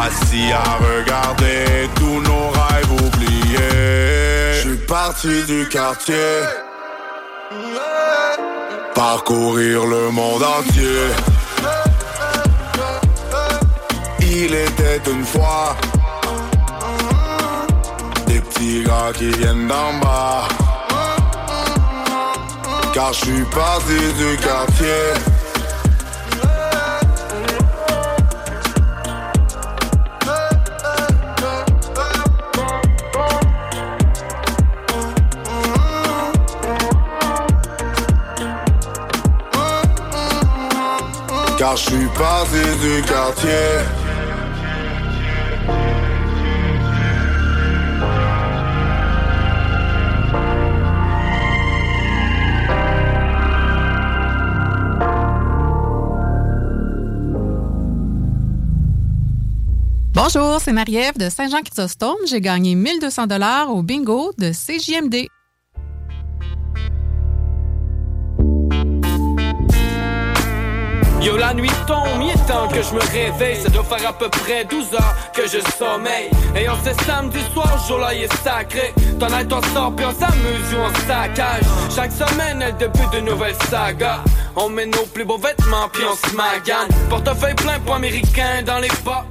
[0.00, 4.54] Assis à regarder tous nos rêves oubliés.
[4.54, 6.14] Je suis parti du quartier,
[8.94, 11.39] parcourir le monde entier.
[14.42, 15.76] Il était une fois
[18.26, 20.48] des petits gars qui viennent d'en bas.
[22.94, 24.86] Car je suis parti du quartier.
[41.58, 44.09] Car je suis parti du quartier.
[60.22, 62.18] Bonjour, c'est Marie-Ève de Saint-Jean-Chrysostome.
[62.28, 65.28] J'ai gagné 1200 dollars au bingo de CJMD.
[72.90, 73.56] Je me réveille.
[73.62, 76.30] Ça doit faire à peu près 12 heures que je sommeille.
[76.56, 78.92] Et on sait samedi soir, jour-là, il est sacré.
[79.18, 81.62] T'en as ton sort, puis on s'amuse ou on saccage.
[81.94, 84.20] Chaque semaine, elle début de nouvelles sagas.
[84.56, 86.88] On met nos plus beaux vêtements, puis on se magane.
[87.08, 89.24] Portefeuille plein pour américain dans les pas.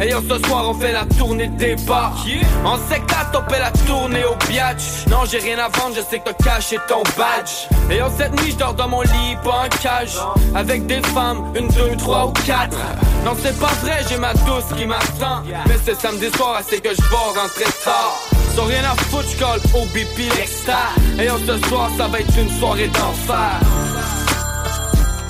[0.00, 2.24] Et yo, ce soir, on fait la tournée des bars.
[2.64, 3.00] On sait
[3.32, 5.06] topé la tournée au biatch.
[5.08, 7.68] Non, j'ai rien à vendre, je sais que t'as caché ton badge.
[7.90, 10.18] Et yo, cette nuit, je dors dans mon lit, pas en cage.
[10.54, 12.76] Avec des femmes, une, deux, trois ou quatre.
[13.24, 15.42] Non, c'est pas vrai, j'ai ma douce qui m'attend.
[15.66, 18.18] Mais c'est samedi soir, c'est que je vais rentrer tard.
[18.54, 20.92] Sans rien à foutre, je colle au BP l'extra.
[21.18, 23.60] Et yo, ce soir, ça va être une soirée d'enfer.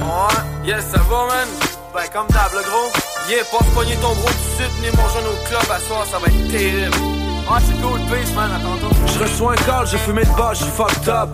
[0.01, 1.49] Ouais, yes, ça va, man.
[1.95, 2.91] Ben, comme d'hab, le gros.
[3.29, 6.27] Yeah, pas pogner ton gros tout de ni manger au club à soir, ça va
[6.27, 7.22] être terrible.
[7.55, 9.13] Ah, c'est cool, peace, man, à.
[9.13, 11.29] Je reçois un call, j'ai fumé de bas, j'suis fucked up.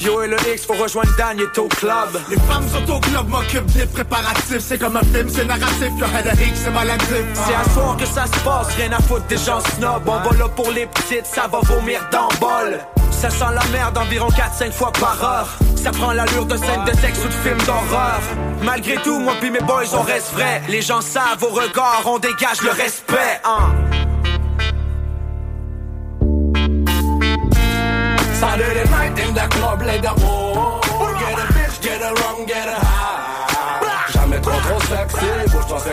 [0.00, 2.08] Yo et le X, faut rejoindre Dan, il est au club.
[2.30, 4.60] Les femmes sont au club, m'occupe des préparatifs.
[4.60, 5.92] C'est comme un film, c'est narratif.
[5.98, 7.24] Yo, head of X, c'est maladif.
[7.34, 10.02] C'est à soir que ça se passe, rien à foutre des gens snob.
[10.06, 12.78] On va là pour les petites, ça va vomir dans le bol.
[13.10, 15.48] Ça sent la merde environ 4-5 fois par heure.
[15.76, 18.20] Ça prend l'allure de scène de sexe ou de film d'horreur.
[18.62, 20.62] Malgré tout, moi puis mes boys, on reste vrai.
[20.68, 23.42] Les gens savent au regard, on dégage le respect.
[23.44, 24.08] Hein.
[29.28, 30.80] In the club, let the whoa.
[31.20, 32.87] Get a bitch, get a rum, get a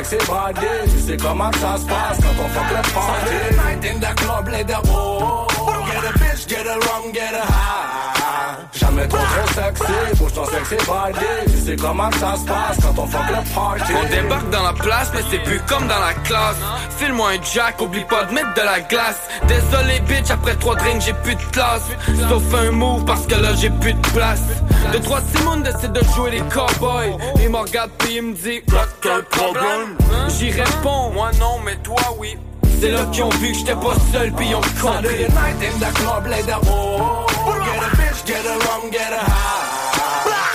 [0.04, 4.16] body Tu sais comment ça se passe quand on fuck le party night in the
[4.16, 4.50] club,
[4.88, 5.48] whoa.
[5.86, 8.66] Get a bitch, get a rum, get a high.
[8.74, 13.02] Jamais trop trop sexy, bouge ton sexy body Tu sais comment ça se passe quand
[13.02, 16.14] on fuck le party On débarque dans la place, mais c'est plus comme dans la
[16.26, 16.58] classe.
[16.98, 19.30] File-moi un jack, oublie pas de mettre de la glace.
[19.48, 21.90] Désolé, bitch, après trois drinks, j'ai plus de classe.
[22.30, 24.42] Sauf un move parce que là, j'ai plus de place.
[24.92, 27.18] De trois Simone décide de jouer les cowboys.
[27.42, 29.98] Il me regarde puis il me dit, Y'a quel problème?
[30.30, 32.38] J'y réponds, moi non, mais toi oui.
[32.80, 34.82] C'est là qu'ils ont vu que j'étais pas seul puis ils ont compris.
[34.82, 37.26] Saturday night in the club, the whoa.
[37.66, 39.86] Get a bitch, get a rum, get a high.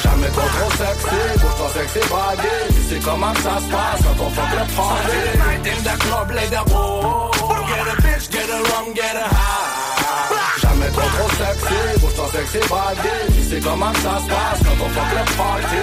[0.03, 4.25] Jamais trop trop sexy, bouge ton sexy body Tu sais comment ça se passe quand
[4.25, 7.31] on fuck le Saturday party night in the club, the whoa.
[7.67, 9.80] Get a bitch, get a rum, get a high.
[10.91, 14.85] Jamais trop trop sexy, bouge ton sexy body Tu sais comment ça se passe quand
[14.85, 15.77] on fuck le party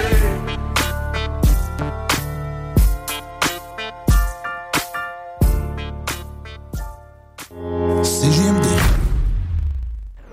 [8.02, 8.66] CGMD.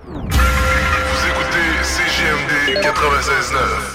[0.06, 3.85] Vous écoutez CGMD 96.9.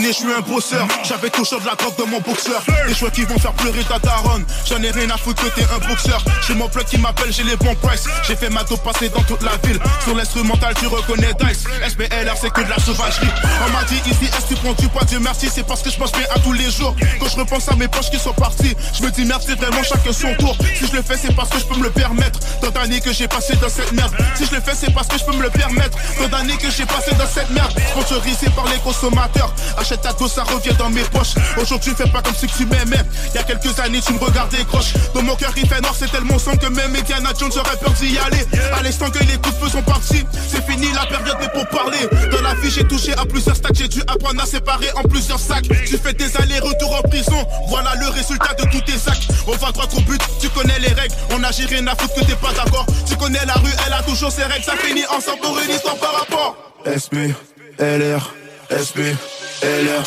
[0.00, 0.86] je suis un bosseur.
[1.04, 2.62] J'avais toujours de la drogue dans mon boxeur.
[2.86, 4.44] Des choix qui vont faire pleurer ta daronne.
[4.68, 6.22] J'en ai rien à foutre que t'es un boxeur.
[6.46, 8.04] J'ai mon plug qui m'appelle, j'ai les bons prices.
[8.26, 9.78] J'ai fait ma dope passer dans toute la ville.
[10.04, 11.64] Sur l'instrumental, tu reconnais Dice.
[11.86, 13.28] SBLR, c'est que de la sauvagerie.
[13.66, 15.90] On m'a dit ici, est-ce que tu prends du poids Dieu merci, c'est parce que
[15.90, 16.94] je pense bien à tous les jours.
[17.20, 20.12] Quand je repense à mes poches qui sont parties, je me dis c'est vraiment chacun
[20.12, 20.56] son tour.
[20.78, 22.38] Si je le fais, c'est parce que je peux me le permettre.
[22.60, 24.12] Tant d'années que j'ai passé dans cette merde.
[24.36, 25.98] Si je le fais, c'est parce que je peux me le permettre.
[26.18, 27.72] Tant d'années que j'ai passé dans cette merde.
[27.90, 29.52] Sponsorisé par les consommateurs.
[29.82, 31.34] Achète ta dose, ça revient dans mes poches.
[31.60, 33.02] Aujourd'hui, fais pas comme si tu m'aimais.
[33.30, 34.92] Il y a quelques années, tu me regardais croche.
[35.12, 37.90] Dans mon cœur, il fait noir, c'est tellement sombre que même Indiana Jones aurait peur
[37.94, 38.46] d'y aller.
[38.78, 41.66] À l'instant que les coups de feu sont partis, c'est fini la période des pour
[41.66, 41.98] parler.
[42.30, 43.74] Dans la vie, j'ai touché à plusieurs stacks.
[43.74, 45.66] J'ai dû apprendre à séparer en plusieurs sacs.
[45.84, 47.44] Tu fais tes allers-retours en prison.
[47.66, 49.26] Voilà le résultat de tous tes sacs.
[49.48, 51.14] On va droit au but, tu connais les règles.
[51.30, 52.86] On agit rien à foutre que t'es pas d'accord.
[53.08, 54.64] Tu connais la rue, elle a toujours ses règles.
[54.64, 56.56] Ça finit ensemble pour une histoire par rapport.
[56.86, 57.34] SB,
[57.80, 58.32] LR,
[58.72, 59.14] SB,
[59.62, 60.02] LR,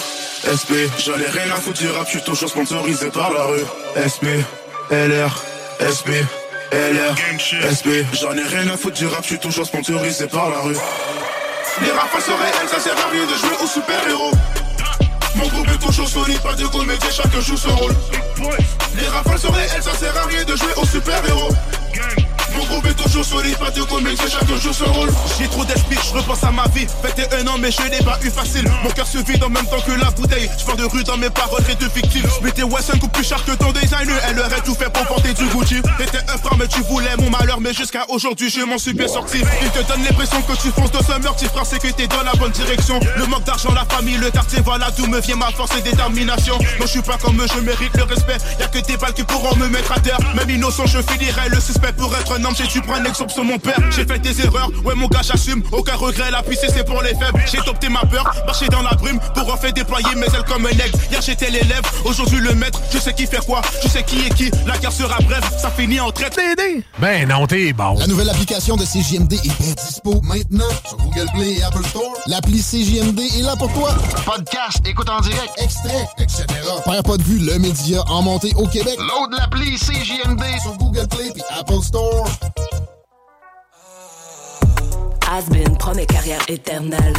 [0.51, 0.89] SB.
[0.97, 3.65] J'en ai rien à foutre du rap, je suis toujours sponsorisé par la rue.
[3.95, 4.43] SB,
[4.89, 5.43] LR,
[5.79, 6.25] SB,
[6.71, 7.15] LR,
[7.69, 8.05] SB.
[8.13, 10.77] J'en ai rien à foutre du rap, je suis toujours sponsorisé par la rue.
[11.81, 14.31] Les rafales sont réelles, ça sert à rien de jouer aux super-héros.
[15.35, 17.95] Mon groupe est toujours solide, pas de comédie, chacun joue son rôle.
[18.97, 21.51] Les rafales sont réelles, ça sert à rien de jouer aux super-héros.
[22.57, 25.10] Mon groupe est toujours solide, pas de comédie, chacun joue son rôle.
[25.38, 26.88] J'ai trop d'esprit, je repense à ma vie.
[27.03, 28.69] 21 ans, mais je n'ai pas eu facile.
[28.84, 30.49] Mon cœur se vide en même temps que la bouteille.
[30.57, 32.27] Je de rue dans mes paroles, et de victime.
[32.40, 34.18] Je mettais Wesson coup plus cher que ton designer.
[34.30, 35.82] Elle aurait tout fait pour porter du Gucci.
[35.98, 37.60] T'étais un frère, mais tu voulais mon malheur.
[37.61, 39.40] Mais jusqu'à aujourd'hui, je m'en suis bien sorti.
[39.61, 41.44] Il te donne l'impression que tu fonces dans un meurtre.
[41.45, 42.99] Frère, c'est que t'es dans la bonne direction.
[43.18, 46.57] Le manque d'argent, la famille, le quartier, voilà d'où me vient ma force et détermination.
[46.80, 48.38] Non, je suis pas comme eux, je mérite le respect.
[48.60, 50.19] Y'a que des balles qui pourront me mettre à terre.
[50.36, 52.55] Même innocent, je finirai le suspect pour être un homme.
[52.55, 53.80] J'ai dû prendre un exemple sur mon père.
[53.91, 55.63] J'ai fait des erreurs, ouais, mon gars, j'assume.
[55.72, 57.43] Aucun regret, la puissance c'est pour les faibles.
[57.51, 60.65] J'ai topté ma peur, marché dans la brume pour en faire déployer mes ailes comme
[60.65, 60.97] un aigle.
[61.09, 62.80] Hier j'étais l'élève, aujourd'hui le maître.
[62.91, 64.51] Je sais qui fait quoi, je sais qui est qui.
[64.65, 66.39] La guerre sera brève, ça finit en traite.
[66.99, 67.95] Ben non, t'es bon.
[67.97, 72.11] La nouvelle application de CJMD est bien dispo maintenant sur Google Play et Apple Store.
[72.27, 73.93] L'appli CJMD est là pour toi.
[74.26, 76.45] Podcast, écoute en direct, extrait, etc.
[76.85, 78.97] Père pas de vue, le média en montée au Québec.
[78.99, 82.27] Load l'appli CJMD sur Google Play et Apple Store.
[85.27, 87.13] Has-been promet carrière éternelle.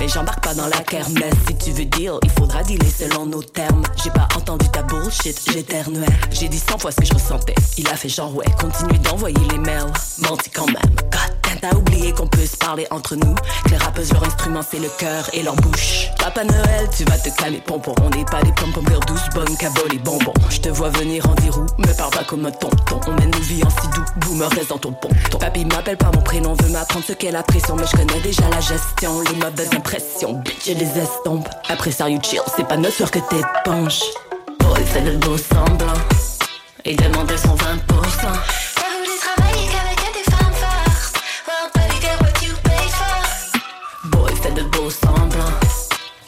[0.00, 1.34] Mais j'embarque pas dans la kermesse.
[1.46, 3.82] Si tu veux deal, il faudra dealer selon nos termes.
[4.02, 6.06] J'ai pas entendu ta bullshit, j'éternuais.
[6.30, 7.54] J'ai dit 100 fois ce que je ressentais.
[7.76, 9.92] Il a fait genre ouais, continue d'envoyer les mails.
[10.22, 10.96] Menti quand même.
[11.12, 13.34] God t'as oublié qu'on peut se parler entre nous.
[13.64, 16.08] Que les rappeuses, leur instrument, c'est le cœur et leur bouche.
[16.18, 17.94] Papa Noël, tu vas te calmer, pompon.
[18.02, 20.32] On n'est pas des pom-pom girls douces, bonnes cabot les bonbons.
[20.48, 23.00] Je te vois venir en dirou, me parle pas comme un tonton.
[23.06, 25.38] On mène nos vies en si doux, boomer reste dans ton ponton.
[25.38, 27.76] Papy m'appelle par mon prénom, veut m'apprendre ce qu'est la pression.
[27.76, 30.34] Mais je connais déjà la gestion, les mauvaises impressions.
[30.34, 31.48] Bitch, je les estompe.
[31.68, 34.02] Après ça, you chill, c'est pas notre soeur que t'épanches.
[34.60, 35.94] Boy, fait de beau semblant.
[36.84, 38.69] Et demander son 20%.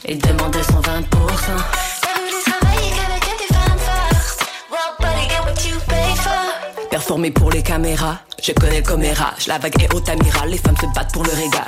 [0.05, 0.81] Et demander son 20%.
[0.81, 4.45] T'as voulu travailler qu'avec des femmes fortes.
[4.69, 6.89] Well, buddy, get what you paid for.
[6.89, 9.47] Performer pour les caméras, je connais le commérage.
[9.47, 11.65] La vague est haute amiral, les femmes se battent pour le régal.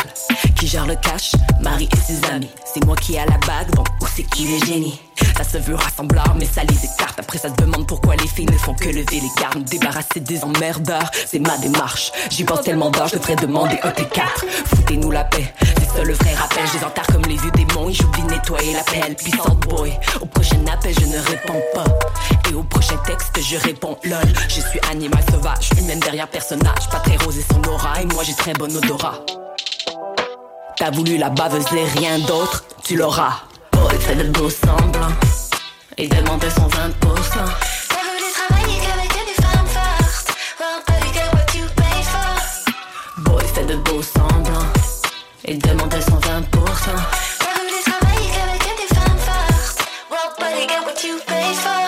[0.58, 1.32] Qui gère le cash?
[1.62, 2.50] Marie et ses amis.
[2.66, 5.00] C'est moi qui ai la bague, donc où c'est qui les génies
[5.38, 7.20] Ça se veut rassembleur, mais ça les écarte.
[7.20, 9.60] Après, ça se demande pourquoi les filles ne font que lever les gardes.
[9.60, 12.12] Me Débarrasser des emmerdeurs, c'est ma démarche.
[12.30, 14.46] J'y pense tellement d'heures, je devrais demander un T4.
[14.66, 16.64] Foutez-nous la paix, c'est ça le vrai rappel.
[16.68, 19.16] Je les comme les vieux démons et j'oublie nettoyer la pelle.
[19.16, 21.86] Puissante boy, au prochain appel, je ne réponds pas.
[22.50, 24.34] Et au prochain texte, je réponds lol.
[24.48, 26.90] Je suis animal sauvage, humaine derrière personnage.
[26.90, 29.20] Pas très rose et son aura, et moi j'ai très bon odorat.
[30.78, 33.42] T'as voulu la baveuse et rien d'autre, tu l'auras.
[33.76, 35.16] Boy, fait de beaux semblants.
[35.98, 36.92] Et demander son 20%.
[37.00, 40.30] T'as voulu travailler qu'avec des femmes fortes.
[40.60, 42.36] Well, buddy, get what you paid for?
[43.24, 44.72] Boy, fait de beaux semblants.
[45.46, 46.22] Et demander son 20%.
[47.40, 49.80] T'as voulu travailler qu'avec des femmes fortes.
[50.10, 51.86] Well, buddy, get what you paid for?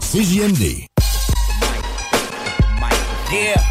[0.00, 0.89] CJMD.
[3.32, 3.62] Yeah.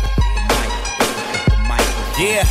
[2.18, 2.48] Yeah.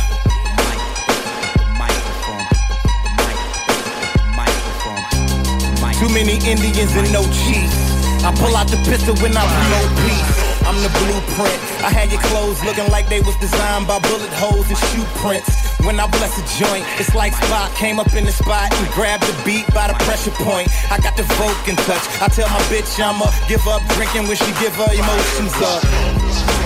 [5.99, 7.73] Too many Indians and no cheese.
[8.23, 10.31] I pull out the pistol when I reload peace.
[10.69, 11.59] I'm the blueprint.
[11.83, 15.49] I had your clothes looking like they was designed by bullet holes and shoe prints.
[15.83, 16.85] when I bless a joint.
[16.99, 20.31] It's like Spock came up in the spot and grabbed the beat by the pressure
[20.31, 20.69] point.
[20.91, 22.05] I got the Vulcan touch.
[22.21, 25.83] I tell my bitch I'ma give up drinking when she give her emotions up.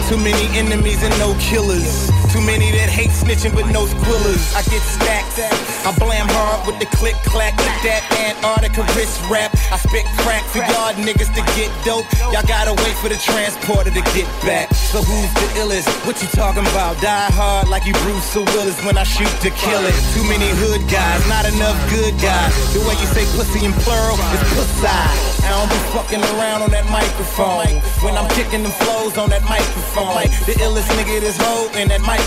[0.09, 2.22] Too many enemies and no killers.
[2.33, 4.41] Too many that hate snitching with no squillers.
[4.57, 5.37] I get stacked.
[5.85, 7.53] I blam hard with the click clack.
[7.61, 9.53] With that Antarctica wrist rap.
[9.69, 12.09] I spit crack for y'all niggas to get dope.
[12.33, 14.73] Y'all gotta wait for the transporter to get back.
[14.73, 15.85] So who's the illest?
[16.09, 16.97] What you talking about?
[17.05, 19.93] Die hard like you Bruce Willis when I shoot to kill it.
[20.17, 22.49] Too many hood guys, not enough good guys.
[22.73, 24.89] The way you say pussy in plural is pussy.
[24.89, 27.77] I don't be fucking around on that microphone.
[28.01, 30.25] When I'm kicking them flows on that microphone.
[30.49, 32.22] The illest nigga this hoe in that microphone.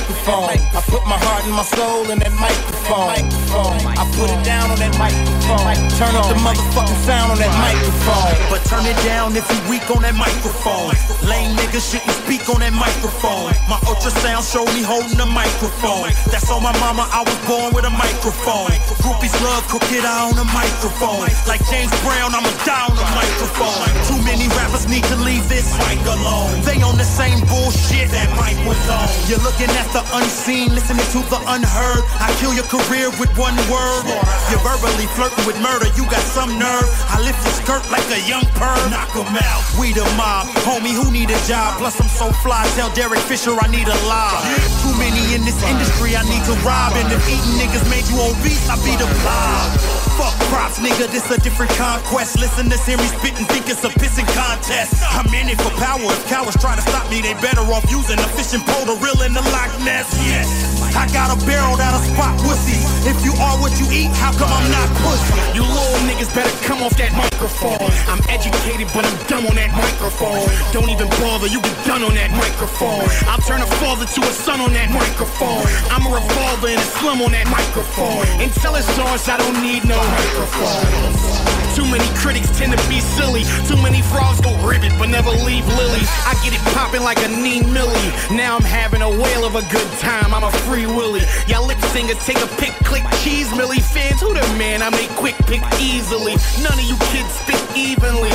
[0.77, 2.76] I put my heart and my soul in that microphone.
[2.86, 5.74] I put it down on that microphone.
[5.98, 8.38] Turn up the motherfucking sound on that microphone.
[8.46, 10.94] But turn it down if you weak on that microphone.
[11.26, 13.50] Lame niggas shouldn't speak on that microphone.
[13.66, 16.14] My ultrasound showed me holding a microphone.
[16.30, 18.70] That's on my mama, I was born with a microphone.
[19.02, 21.26] Groupies love cook it out on a microphone.
[21.50, 23.82] Like James Brown, I'ma die on a microphone.
[24.06, 26.62] Too many rappers need to leave this mic alone.
[26.62, 29.10] They on the same bullshit that mic was on.
[29.26, 32.06] You're looking at the unseen, listening to the unheard.
[32.22, 34.05] I kill your career with one word.
[34.51, 36.86] You're verbally flirting with murder, you got some nerve.
[37.09, 38.81] I lift your skirt like a young perv.
[38.90, 39.62] Knock 'em out.
[39.81, 41.78] We the mob, homie, who need a job?
[41.78, 44.44] Plus I'm so fly, tell Derek Fisher I need a live.
[44.82, 46.93] Too many in this industry, I need to rob.
[46.97, 49.69] And if eating niggas made you obese, I be the blob.
[50.16, 52.39] Fuck props, nigga, this a different conquest.
[52.39, 54.94] Listen to hear me spit and think it's a pissing contest.
[55.12, 56.09] I'm in it for power.
[56.09, 59.20] If cowards try to stop me, they better off using a fishing pole to reel
[59.23, 60.09] in the Loch Ness.
[60.24, 60.48] Yes,
[60.97, 63.09] I got a barrel that'll spot pussy.
[63.09, 65.34] If you are what you eat, how come I'm not pussy?
[65.55, 67.90] You little niggas better come off that microphone.
[68.10, 70.47] I'm educated, but I'm dumb on that microphone.
[70.72, 73.06] Don't even bother, you get done on that microphone.
[73.30, 75.64] I'll turn a father to a son on that microphone.
[75.90, 78.26] I'm a revolver and a slum on that microphone.
[78.43, 81.47] Until it's ours, I don't need no microphone.
[81.76, 83.44] Too many critics tend to be silly.
[83.68, 86.09] Too many frogs go ribbit, but never leave lilies.
[86.24, 88.10] I get it popping like a neat millie.
[88.32, 90.32] Now I'm having a whale of a good time.
[90.32, 91.20] I'm a free willy.
[91.47, 94.20] Y'all lip singers take a pick, click, cheese millie fans.
[94.20, 94.82] Who the man?
[94.82, 96.36] I make quick pick easily.
[96.62, 98.32] None of you kids spit evenly.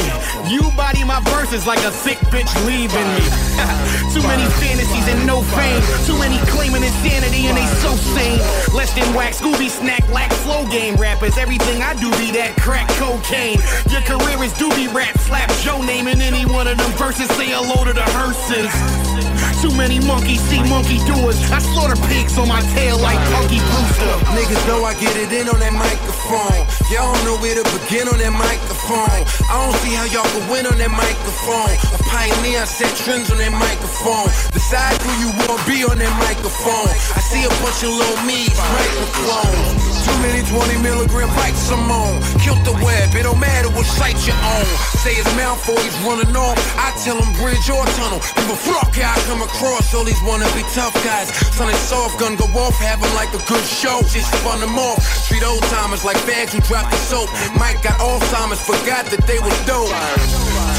[0.50, 3.26] You body my verses like a sick bitch leaving me.
[4.14, 5.82] Too many fantasies and no fame.
[6.06, 8.40] Too many claiming insanity and they so sane.
[8.74, 11.38] Less than wax, Scooby snack, lack flow game rappers.
[11.38, 13.60] Everything I do be that crack cocaine.
[13.90, 17.30] Your career is doobie rap, slap Joe name in any one of them verses.
[17.38, 19.21] Say hello to the hearses.
[19.62, 21.38] Too many monkeys see monkey doers.
[21.54, 24.10] I slaughter pigs on my tail like Punky Brewster.
[24.34, 26.66] Niggas know I get it in on that microphone.
[26.90, 29.22] Y'all don't know where to begin on that microphone.
[29.46, 31.78] I don't see how y'all can win on that microphone.
[31.94, 34.34] A pioneer, I set trends on that microphone.
[34.50, 36.90] Decide who you wanna be on that microphone.
[37.14, 39.78] I see a bunch of little me's, microphones.
[40.02, 42.18] Too many 20 milligram bikes I'm on.
[42.42, 44.66] Killed the web, it don't matter what site you own.
[45.06, 46.58] Say mouth or he's running off.
[46.78, 48.22] I tell him bridge or tunnel.
[48.36, 49.51] Give a fuck how I come across
[49.94, 51.30] all these wanna be tough guys.
[51.56, 54.02] Son, it's soft gun go off, have 'em like a good show.
[54.04, 54.98] Just fun them off.
[55.28, 57.30] Treat old timers like fags who drop the soap.
[57.56, 59.92] Mike got Alzheimer's, forgot that they was dope.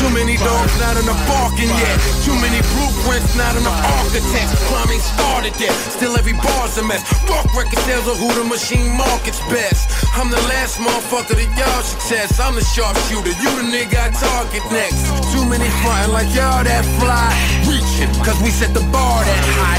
[0.02, 1.96] Too many dogs not the barking yet.
[2.26, 3.62] Too many blueprints not the
[4.02, 4.50] architects.
[4.66, 5.70] Plumbing started there.
[5.94, 7.06] Still every bar's a mess.
[7.30, 9.86] Rock record sales of who the machine markets best.
[10.18, 12.42] I'm the last motherfucker that y'all should test.
[12.42, 13.30] I'm the sharpshooter.
[13.30, 15.06] You the nigga I target next.
[15.30, 17.30] Too many frontin' like y'all that fly.
[17.70, 19.78] Reaching, cause we set the bar that high.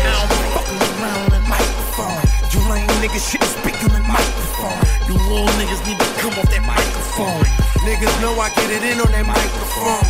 [0.00, 2.16] Now I'm fucking around that microphone.
[2.48, 4.80] You lame niggas shouldn't speak on that microphone.
[5.04, 7.69] You little niggas need to come off that microphone.
[7.80, 10.04] Niggas know I get it in on that microphone.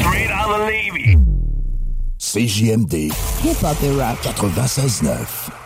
[0.00, 1.16] Straight out the Navy.
[2.18, 4.18] CJMD Hip Hop et Rap.
[4.18, 5.65] 96.9.